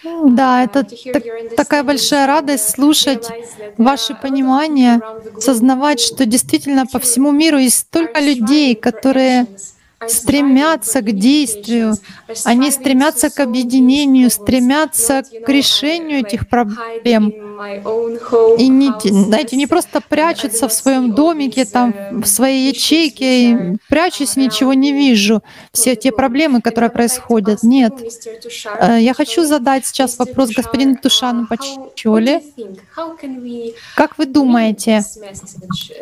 [0.03, 1.23] Да, это так,
[1.57, 3.33] такая большая радость слушать
[3.77, 5.01] ваше понимание,
[5.39, 9.47] сознавать, что действительно по всему миру есть столько людей, которые
[10.09, 11.95] стремятся к действию,
[12.45, 17.33] они стремятся к объединению, стремятся к решению этих проблем.
[18.59, 23.57] И не, знаете, не просто прячутся в своем домике, там, в своей ячейке, и
[23.89, 25.43] прячусь, ничего не вижу.
[25.73, 27.63] Все те проблемы, которые происходят.
[27.63, 27.93] Нет.
[28.81, 32.43] Э, я хочу задать сейчас вопрос господину Тушану Пачоле.
[33.95, 35.05] Как вы думаете,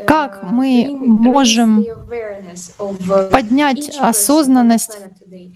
[0.06, 1.84] как мы можем
[3.30, 4.96] поднять осознанность,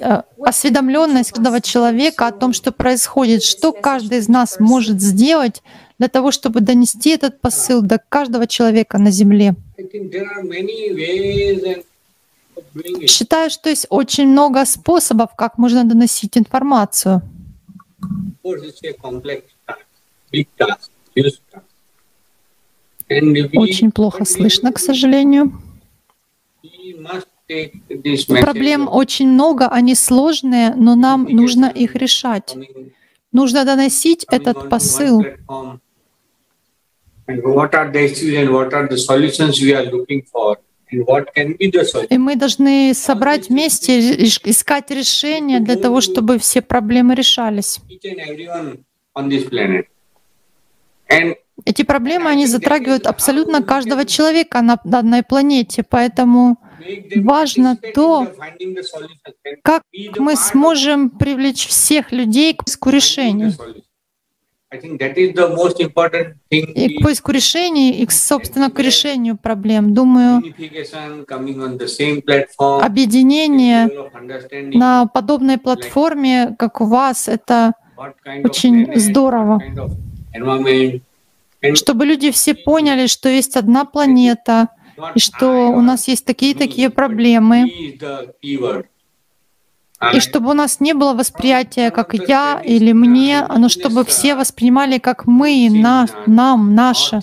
[0.01, 5.63] э, осведомленность каждого человека о том, что происходит, что каждый из нас может сделать
[5.99, 9.55] для того, чтобы донести этот посыл до каждого человека на Земле.
[13.07, 17.23] Считаю, что есть очень много способов, как можно доносить информацию.
[23.09, 25.53] Очень плохо слышно, к сожалению.
[27.47, 32.57] Проблем очень много, они сложные, но нам нужно их решать.
[33.33, 35.23] Нужно доносить этот посыл.
[42.09, 47.81] И мы должны собрать вместе, искать решения для того, чтобы все проблемы решались.
[51.65, 56.59] Эти проблемы, они затрагивают абсолютно каждого человека на данной планете, поэтому
[57.17, 58.29] важно то,
[59.63, 59.83] как
[60.19, 62.13] мы сможем привлечь всех
[62.55, 63.55] к поиску решений.
[66.51, 69.95] И к поиску решений, и, собственно, к решению проблем.
[69.95, 70.43] Думаю,
[72.83, 73.91] объединение
[74.77, 77.75] на подобной платформе, как у вас, это
[78.43, 79.63] очень здорово.
[81.75, 84.69] Чтобы люди все поняли, что есть одна планета—
[85.15, 87.69] и что у нас есть такие-такие проблемы.
[90.13, 94.99] и чтобы у нас не было восприятия как я или мне, но чтобы все воспринимали
[94.99, 97.21] как мы, на, нам, наше.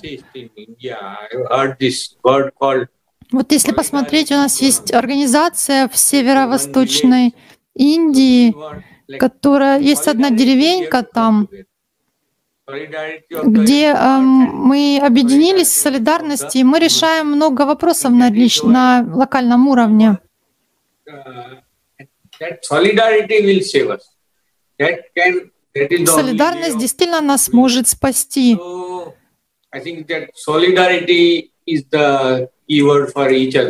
[3.32, 7.34] Вот если посмотреть, у нас есть организация в северо-восточной
[7.76, 8.54] Индии,
[9.18, 11.48] которая есть одна деревенька там,
[12.68, 18.62] где э, мы объединились в солидарности, и мы решаем много вопросов на, лич...
[18.64, 20.20] на локальном уровне.
[26.06, 28.58] Солидарность действительно нас может спасти.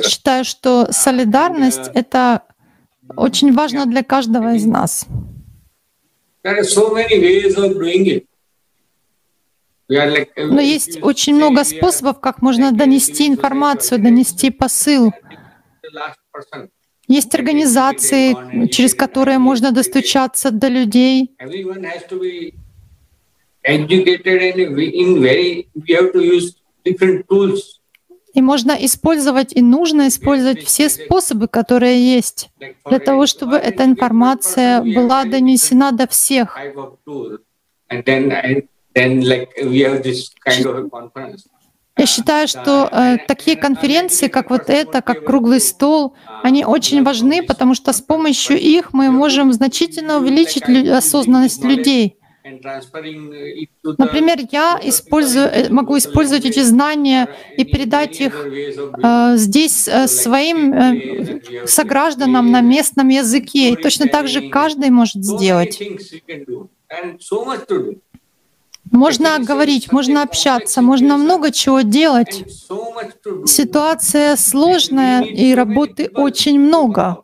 [0.04, 2.44] Считаю, что солидарность— это
[3.16, 5.06] очень важно для каждого из нас.
[10.38, 15.12] Но есть очень много способов, как можно донести информацию, донести посыл.
[17.08, 21.36] Есть организации, через которые можно достучаться до людей.
[28.34, 32.50] И можно использовать, и нужно использовать все способы, которые есть,
[32.86, 36.58] для того, чтобы эта информация была донесена до всех.
[41.98, 47.44] Я считаю, что э, такие конференции, как вот эта, как круглый стол, они очень важны,
[47.44, 52.16] потому что с помощью их мы можем значительно увеличить лю- осознанность людей.
[53.98, 57.28] Например, я использую, э, могу использовать эти знания
[57.58, 63.72] и передать их э, здесь э, своим э, согражданам на местном языке.
[63.72, 65.80] И точно так же каждый может сделать.
[68.92, 72.44] Можно говорить, можно общаться, можно много чего делать.
[73.46, 77.24] Ситуация сложная, и работы очень много.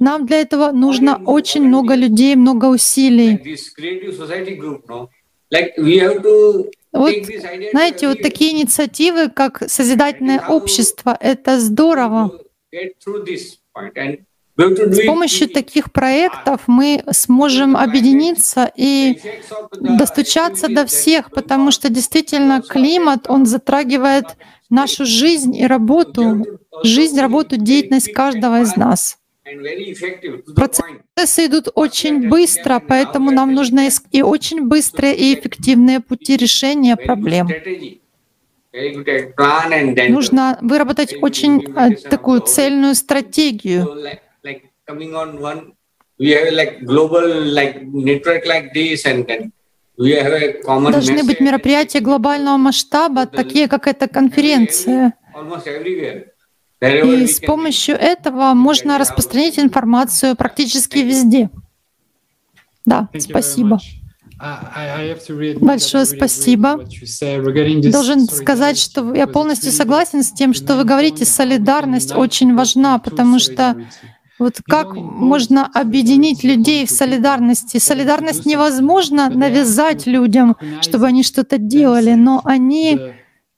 [0.00, 3.40] Нам для этого нужно очень много людей, много усилий.
[6.92, 7.12] Вот,
[7.72, 12.30] знаете, вот такие инициативы, как созидательное общество, это здорово.
[14.56, 19.18] С помощью таких проектов мы сможем объединиться и
[19.80, 24.26] достучаться до всех, потому что действительно климат, он затрагивает
[24.70, 26.44] нашу жизнь и работу,
[26.84, 29.18] жизнь, работу, деятельность каждого из нас.
[30.54, 37.48] Процессы идут очень быстро, поэтому нам нужны и очень быстрые и эффективные пути решения проблем.
[38.72, 43.86] Нужно выработать очень э, такую цельную стратегию.
[49.96, 55.14] Должны быть мероприятия глобального масштаба, такие как эта конференция.
[56.80, 61.50] И с помощью этого можно распространить информацию практически везде.
[62.84, 63.80] Да, спасибо.
[65.60, 66.84] Большое спасибо.
[67.90, 73.38] Должен сказать, что я полностью согласен с тем, что вы говорите, солидарность очень важна, потому
[73.38, 73.76] что
[74.38, 77.78] вот как можно объединить людей в солидарности?
[77.78, 82.98] Солидарность невозможно навязать людям, чтобы они что-то делали, но они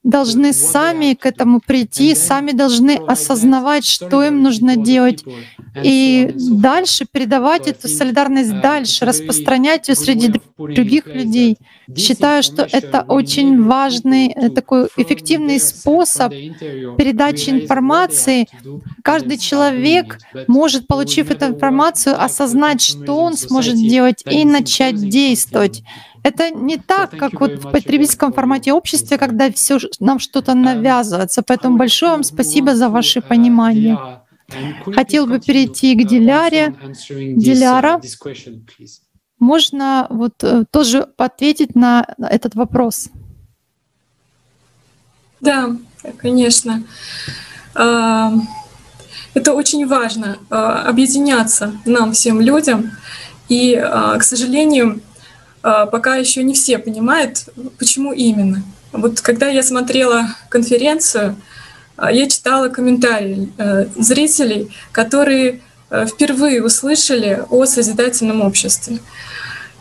[0.07, 5.25] должны сами к этому прийти, сами должны осознавать, что им нужно делать,
[5.83, 11.59] и дальше передавать эту солидарность дальше, распространять ее среди других людей.
[11.97, 18.47] Считаю, что это очень важный, э, такой эффективный способ передачи информации.
[19.03, 25.83] Каждый человек может, получив эту информацию, осознать, что он сможет делать и начать действовать.
[26.27, 31.45] Это не так, как вот в потребительском формате общества, когда все нам что-то навязывается.
[31.45, 33.97] Поэтому большое вам спасибо за ваше понимание.
[34.93, 36.75] Хотел бы перейти к Диляре.
[37.09, 38.01] Диляра,
[39.39, 43.09] можно вот э, тоже ответить на этот вопрос?
[45.41, 45.77] Да,
[46.19, 46.83] конечно.
[47.75, 48.33] А,
[49.35, 52.91] это очень важно а, объединяться нам всем людям.
[53.49, 55.03] И, а, к сожалению,
[55.63, 58.63] пока еще не все понимают, почему именно.
[58.93, 61.37] Вот когда я смотрела конференцию,
[61.99, 65.61] я читала комментарии э, зрителей, которые
[65.91, 68.99] э, впервые услышали о созидательном обществе.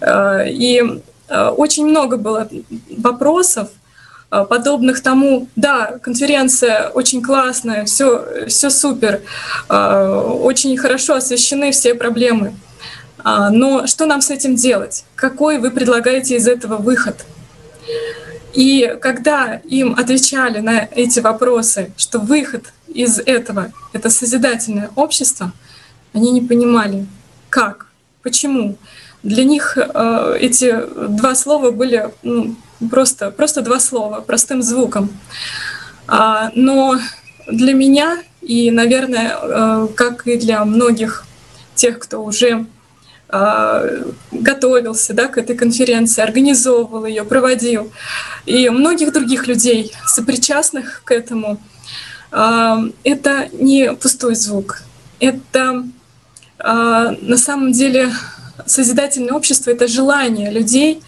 [0.01, 1.01] Э, и
[1.57, 2.47] очень много было
[2.97, 3.69] вопросов,
[4.29, 9.21] подобных тому, да, конференция очень классная, все, все супер,
[9.67, 12.53] очень хорошо освещены все проблемы.
[13.25, 15.03] Но что нам с этим делать?
[15.15, 17.25] Какой вы предлагаете из этого выход?
[18.53, 25.51] И когда им отвечали на эти вопросы, что выход из этого— это созидательное общество,
[26.13, 27.05] они не понимали,
[27.49, 27.87] как,
[28.23, 28.77] почему.
[29.23, 30.73] Для них э, эти
[31.09, 32.55] два слова были ну,
[32.89, 35.09] просто, просто два слова, простым звуком.
[36.07, 36.97] А, но
[37.47, 41.25] для меня и, наверное, э, как и для многих
[41.75, 42.65] тех, кто уже
[44.31, 47.91] готовился да, к этой конференции, организовывал ее, проводил,
[48.45, 51.59] и многих других людей, сопричастных к этому,
[52.31, 54.81] э, это не пустой звук.
[55.19, 55.85] Это
[56.57, 58.11] на самом деле
[58.65, 61.01] созидательное общество— это желание людей,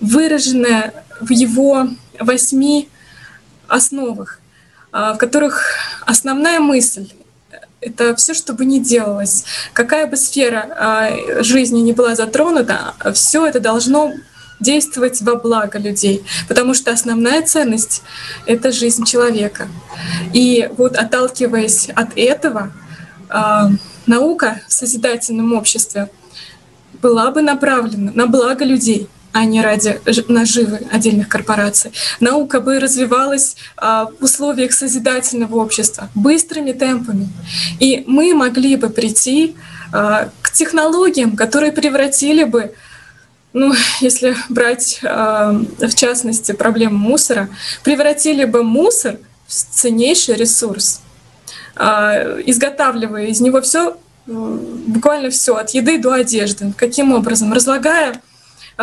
[0.00, 2.88] выраженное в его восьми
[3.66, 4.40] основах,
[4.92, 5.62] а, в которых
[6.06, 7.12] основная мысль—
[7.80, 13.46] это все, что бы ни делалось, какая бы сфера а, жизни ни была затронута, все
[13.46, 14.12] это должно
[14.60, 18.02] действовать во благо людей, потому что основная ценность—
[18.46, 19.68] это жизнь человека.
[20.32, 22.72] И вот отталкиваясь от этого,
[23.28, 23.70] а,
[24.06, 26.10] наука в созидательном обществе
[27.00, 31.92] была бы направлена на благо людей— а не ради наживы отдельных корпораций.
[32.20, 37.28] Наука бы развивалась а, в условиях созидательного общества быстрыми темпами.
[37.78, 39.54] И мы могли бы прийти
[39.92, 42.74] а, к технологиям, которые превратили бы
[43.52, 47.48] ну, если брать э, в частности проблему мусора,
[47.82, 51.00] превратили бы мусор в ценнейший ресурс,
[51.74, 53.96] изготавливая из него все,
[54.26, 56.72] буквально все, от еды до одежды.
[56.76, 57.52] Каким образом?
[57.52, 58.27] Разлагая а,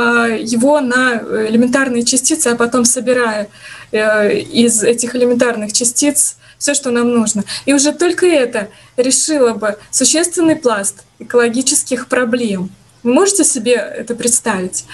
[0.02, 1.16] его на
[1.48, 3.48] элементарные частицы, а потом собирая
[3.92, 7.44] э, из этих элементарных частиц все, что нам нужно.
[7.66, 12.72] И уже только это решило бы существенный пласт экологических проблем.
[13.04, 14.86] Вы можете себе это представить?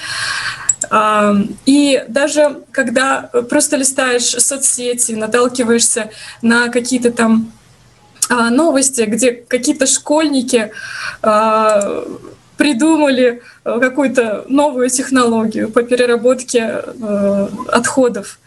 [0.90, 6.10] А, и даже когда просто листаешь соцсети, наталкиваешься
[6.42, 7.52] на какие-то там
[8.30, 10.72] а, новости, где какие-то школьники
[12.62, 18.38] придумали э, какую-то новую технологию по переработке э, отходов.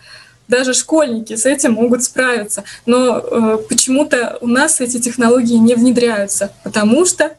[0.47, 2.63] Даже школьники с этим могут справиться.
[2.87, 7.33] Но э, почему-то у нас эти технологии не внедряются, потому что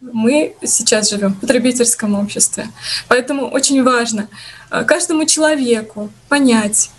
[0.00, 2.66] мы сейчас живем в потребительском обществе.
[3.06, 4.26] Поэтому очень важно
[4.68, 6.90] каждому человеку понять,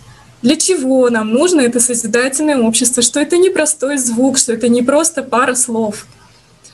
[0.42, 4.84] для чего нам нужно это созидательное общество, что это не простой звук, что это не
[4.84, 6.06] просто пара слов—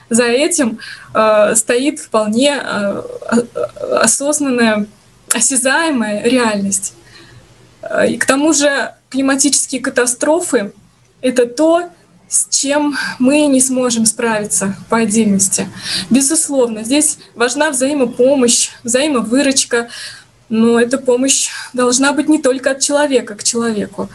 [0.10, 0.80] за этим
[1.14, 3.02] э, стоит вполне э,
[4.02, 4.88] осознанная,
[5.34, 6.94] осязаемая реальность.
[7.82, 10.74] Э, и к тому же климатические катастрофы—
[11.22, 11.90] это то,
[12.28, 15.70] с чем мы не сможем справиться по отдельности.
[16.10, 19.90] Безусловно, здесь важна взаимопомощь, взаимовыручка,
[20.54, 24.10] но эта помощь должна быть не только от человека к человеку.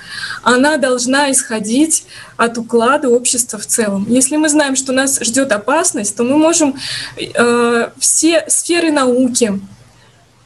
[0.44, 2.05] Она должна исходить
[2.36, 4.06] от уклада общества в целом.
[4.09, 6.77] Если мы знаем, что нас ждет опасность, то мы можем
[7.16, 9.60] э, все сферы науки,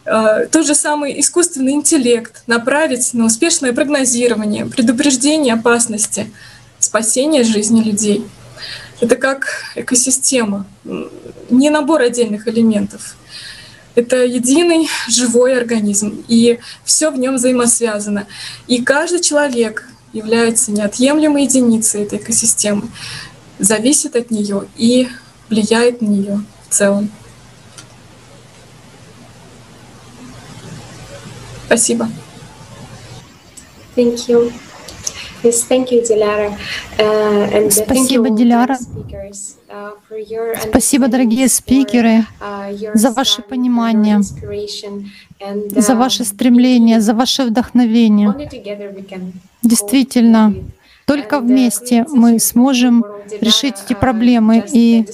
[0.07, 6.33] э, тот же самый искусственный интеллект направить на успешное прогнозирование, предупреждение опасности,
[6.79, 8.25] спасение жизни людей.
[9.03, 10.65] Это как экосистема,
[11.51, 13.15] не набор отдельных элементов.
[13.95, 18.27] Это единый живой организм, и все в нем взаимосвязано.
[18.67, 22.89] И каждый человек является неотъемлемой единицей этой экосистемы,
[23.59, 25.09] зависит от нее и
[25.49, 27.11] влияет на нее в целом.
[31.67, 32.09] Спасибо.
[33.95, 34.53] Thank you.
[37.71, 38.79] Спасибо, Диляра.
[40.69, 42.25] Спасибо, дорогие спикеры,
[42.95, 44.21] за ваше понимание,
[45.71, 48.33] за ваше стремление, за ваше вдохновение.
[49.63, 50.55] Действительно,
[51.07, 53.05] только вместе мы сможем
[53.41, 55.07] решить эти проблемы и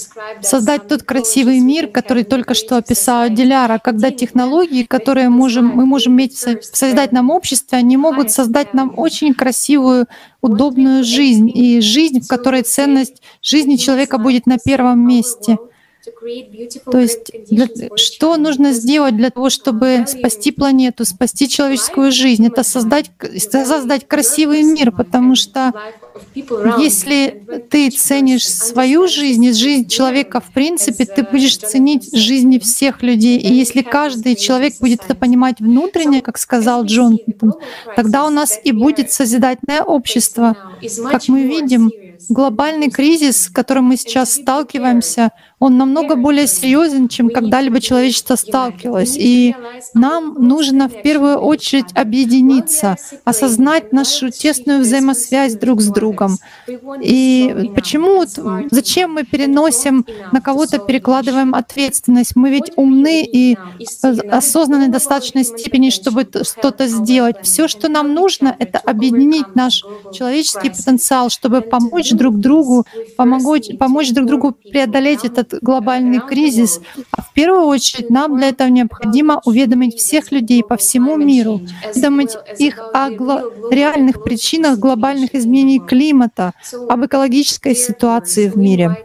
[0.42, 6.14] создать тот красивый мир, который только что описала Диляра, когда технологии, которые можем, мы можем
[6.14, 10.06] иметь в создательном обществе, они могут создать нам очень красивую,
[10.40, 15.58] удобную жизнь, и жизнь, в которой ценность жизни человека будет на первом месте—
[16.90, 22.46] то есть для, что нужно сделать для того, чтобы спасти планету, спасти человеческую жизнь?
[22.46, 25.72] Это создать, создать красивый мир, потому что
[26.78, 33.02] если ты ценишь свою жизнь и жизнь человека в принципе, ты будешь ценить жизни всех
[33.02, 33.38] людей.
[33.38, 37.18] И если каждый человек будет это понимать внутренне, как сказал Джон,
[37.96, 40.56] тогда у нас и будет созидательное общество.
[41.10, 41.90] Как мы видим,
[42.28, 49.16] глобальный кризис, с которым мы сейчас сталкиваемся, он намного более серьезен, чем когда-либо человечество сталкивалось.
[49.18, 49.54] И
[49.94, 56.38] нам нужно в первую очередь объединиться, осознать нашу тесную взаимосвязь друг с другом.
[57.02, 58.24] И почему,
[58.70, 62.36] зачем мы переносим на кого-то, перекладываем ответственность?
[62.36, 63.56] Мы ведь умны и
[64.30, 67.36] осознаны в достаточной степени, чтобы что-то сделать.
[67.42, 69.82] Все, что нам нужно, это объединить наш
[70.12, 72.86] человеческий потенциал, чтобы помочь друг другу,
[73.16, 76.80] помочь, помочь друг другу преодолеть этот глобальный кризис.
[77.10, 81.60] А в первую очередь нам для этого необходимо уведомить всех людей по всему миру,
[81.94, 83.08] уведомить их о
[83.70, 86.52] реальных причинах глобальных изменений климата,
[86.88, 89.04] об экологической ситуации в мире.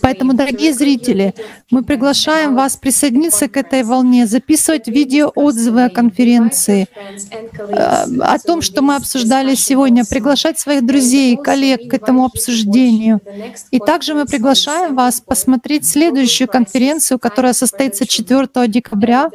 [0.00, 1.34] Поэтому, дорогие зрители,
[1.70, 8.82] мы приглашаем вас присоединиться к этой волне, записывать видеоотзывы о конференции, э, о том, что
[8.82, 13.20] мы обсуждали сегодня, приглашать своих друзей, коллег к этому обсуждению.
[13.70, 19.30] И также мы приглашаем вас посмотреть следующую конференцию, которая состоится 4 декабря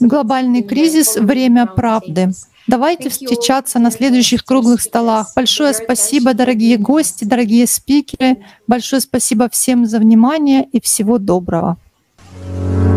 [0.00, 1.16] «Глобальный кризис.
[1.16, 2.32] Время правды».
[2.66, 5.32] Давайте встречаться на следующих круглых столах.
[5.36, 8.38] Большое спасибо, дорогие гости, дорогие спикеры.
[8.66, 11.78] Большое спасибо всем за внимание и всего доброго.
[12.48, 12.95] thank you